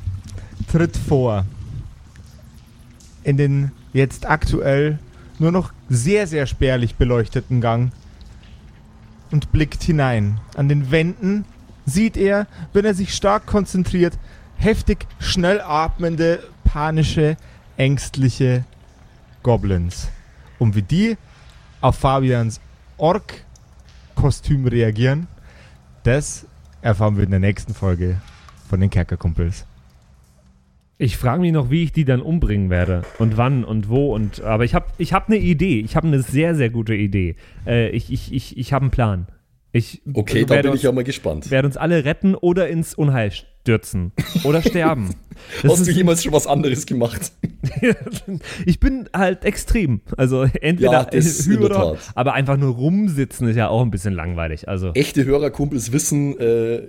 [0.71, 1.45] tritt vor
[3.23, 4.99] in den jetzt aktuell
[5.39, 7.91] nur noch sehr, sehr spärlich beleuchteten Gang
[9.31, 10.39] und blickt hinein.
[10.55, 11.43] An den Wänden
[11.85, 14.17] sieht er, wenn er sich stark konzentriert,
[14.55, 17.35] heftig schnell atmende, panische,
[17.75, 18.63] ängstliche
[19.43, 20.07] Goblins.
[20.59, 21.17] Und wie die
[21.81, 22.59] auf Fabians
[22.97, 25.27] Ork-Kostüm reagieren,
[26.03, 26.45] das
[26.81, 28.21] erfahren wir in der nächsten Folge
[28.69, 29.65] von den Kerkerkumpels.
[30.97, 34.41] ich frage mich noch, wie ich die dann umbringen werde und wann und wo und
[34.41, 37.35] aber ich habe ich hab eine Idee, ich habe eine sehr sehr gute Idee.
[37.67, 39.27] Äh, ich ich ich ich habe einen Plan.
[39.73, 41.51] Ich Okay, da werde bin uns, ich ja mal gespannt.
[41.51, 43.31] werde uns alle retten oder ins Unheil
[43.67, 44.13] stürzen
[44.43, 45.13] oder sterben.
[45.61, 47.31] Das Hast du jemals schon was anderes gemacht?
[48.65, 50.01] ich bin halt extrem.
[50.17, 54.67] Also entweder Ja, Hörer, aber einfach nur rumsitzen ist ja auch ein bisschen langweilig.
[54.67, 56.87] Also Echte Hörerkumpels wissen, äh,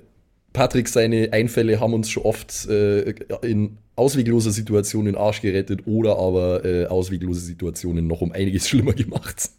[0.55, 3.11] Patrick, seine Einfälle haben uns schon oft äh,
[3.43, 8.95] in auswegloser Situation in Arsch gerettet oder aber äh, ausweglose Situationen noch um einiges schlimmer
[8.95, 9.51] gemacht.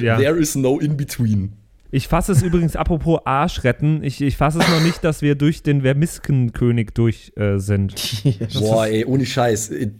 [0.00, 0.16] ja.
[0.16, 1.54] There is no in between.
[1.90, 5.34] Ich fasse es übrigens, apropos Arsch retten, ich, ich fasse es noch nicht, dass wir
[5.36, 7.94] durch den Vermiskenkönig durch äh, sind.
[8.54, 9.70] Boah, ey, ohne Scheiß.
[9.70, 9.90] Äh,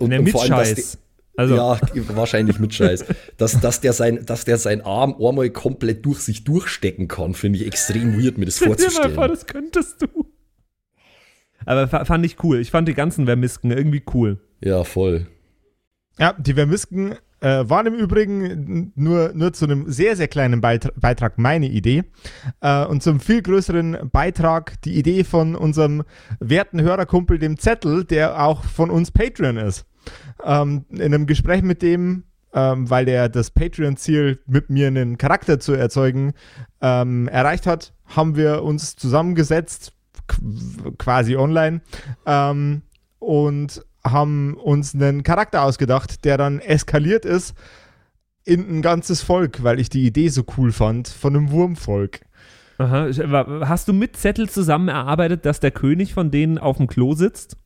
[0.00, 0.98] Und, Ne, und mit vor allem, dass Scheiß.
[1.36, 1.78] Also, ja,
[2.14, 3.04] wahrscheinlich mit Scheiß.
[3.36, 7.58] dass, dass, der sein, dass der seinen Arm einmal komplett durch sich durchstecken kann, finde
[7.60, 9.30] ich extrem weird, mir das stell dir mal vor, vorzustellen.
[9.30, 10.26] das könntest du.
[11.64, 12.58] Aber fa- fand ich cool.
[12.60, 14.38] Ich fand die ganzen Vermisken irgendwie cool.
[14.60, 15.26] Ja, voll.
[16.18, 17.16] Ja, die Vermisken
[17.46, 22.02] äh, waren im Übrigen nur, nur zu einem sehr, sehr kleinen Beitra Beitrag meine Idee.
[22.60, 26.02] Äh, und zum viel größeren Beitrag die Idee von unserem
[26.40, 29.86] werten Hörerkumpel, dem Zettel, der auch von uns Patreon ist.
[30.44, 35.60] Ähm, in einem Gespräch mit dem, ähm, weil der das Patreon-Ziel, mit mir einen Charakter
[35.60, 36.32] zu erzeugen,
[36.80, 39.92] ähm, erreicht hat, haben wir uns zusammengesetzt,
[40.28, 41.80] qu- quasi online,
[42.26, 42.82] ähm,
[43.20, 47.54] und haben uns einen Charakter ausgedacht, der dann eskaliert ist
[48.44, 52.20] in ein ganzes Volk, weil ich die Idee so cool fand, von einem Wurmvolk.
[52.78, 53.08] Aha.
[53.66, 57.56] Hast du mit Zettel zusammen erarbeitet, dass der König von denen auf dem Klo sitzt?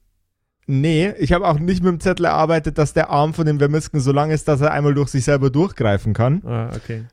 [0.66, 4.00] Nee, ich habe auch nicht mit dem Zettel erarbeitet, dass der Arm von dem Vermisken
[4.00, 6.42] so lang ist, dass er einmal durch sich selber durchgreifen kann.
[6.46, 7.04] Ah, okay.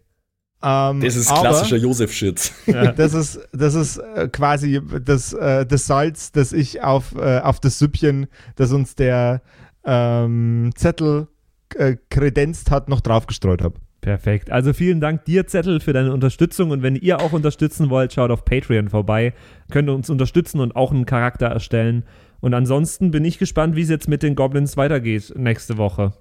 [0.63, 2.51] Ähm, Das ist klassischer Josef-Shit.
[2.97, 7.59] Das ist, das ist äh, quasi das, äh, das Salz, das ich auf, äh, auf
[7.59, 9.41] das Süppchen, das uns der
[9.85, 11.27] ähm, Zettel
[11.75, 13.75] äh, kredenzt hat, noch draufgestreut habe.
[14.01, 14.51] Perfekt.
[14.51, 16.71] Also vielen Dank dir, Zettel, für deine Unterstützung.
[16.71, 19.33] Und wenn ihr auch unterstützen wollt, schaut auf Patreon vorbei.
[19.69, 22.03] Könnt ihr uns unterstützen und auch einen Charakter erstellen.
[22.39, 26.13] Und ansonsten bin ich gespannt, wie es jetzt mit den Goblins weitergeht nächste Woche.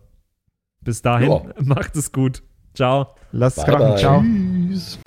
[0.80, 1.42] Bis dahin, Ja.
[1.62, 2.42] macht es gut.
[2.76, 3.08] Ciao.
[3.32, 3.88] Lasst Bye, krachen.
[3.88, 3.98] bye.
[3.98, 4.22] Ciao.
[4.22, 4.98] Tschüss.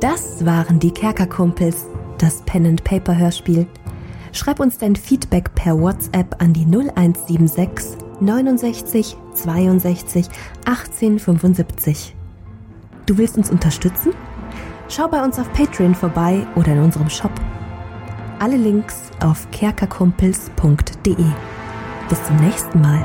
[0.00, 1.86] Das waren die Kerkerkumpels,
[2.18, 3.66] das Pen and Paper Hörspiel.
[4.32, 10.28] Schreib uns dein Feedback per WhatsApp an die 0176 69 62
[10.66, 12.14] 18 75.
[13.06, 14.12] Du willst uns unterstützen?
[14.88, 17.32] Schau bei uns auf Patreon vorbei oder in unserem Shop.
[18.38, 21.24] Alle Links auf kerkerkumpels.de.
[22.08, 23.04] Bis zum nächsten Mal.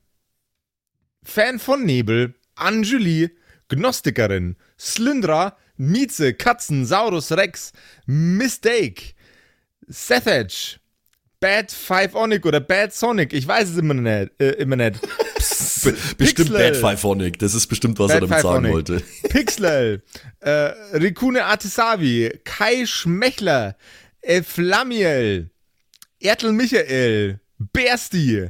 [1.23, 3.29] Fan von Nebel, Anjuli,
[3.69, 7.71] Gnostikerin, Slyndra, Mieze, Katzen, Saurus Rex,
[8.05, 9.13] Mistake,
[9.87, 10.79] Sethage,
[11.39, 14.31] Bad Five Onic oder Bad Sonic, ich weiß es immer nicht.
[14.39, 14.99] Äh, immer nicht.
[15.83, 16.57] Be bestimmt Pixel.
[16.57, 17.39] Bad Five-Phonic.
[17.39, 18.71] Das ist bestimmt, was er Bad damit sagen Five-Phonic.
[18.71, 19.03] wollte.
[19.29, 20.03] Pixlel,
[20.41, 20.51] äh,
[20.93, 23.75] Rikune Artisavi, Kai Schmechler,
[24.21, 25.49] Eflamiel,
[26.19, 28.49] Ertel Michael, Bersti,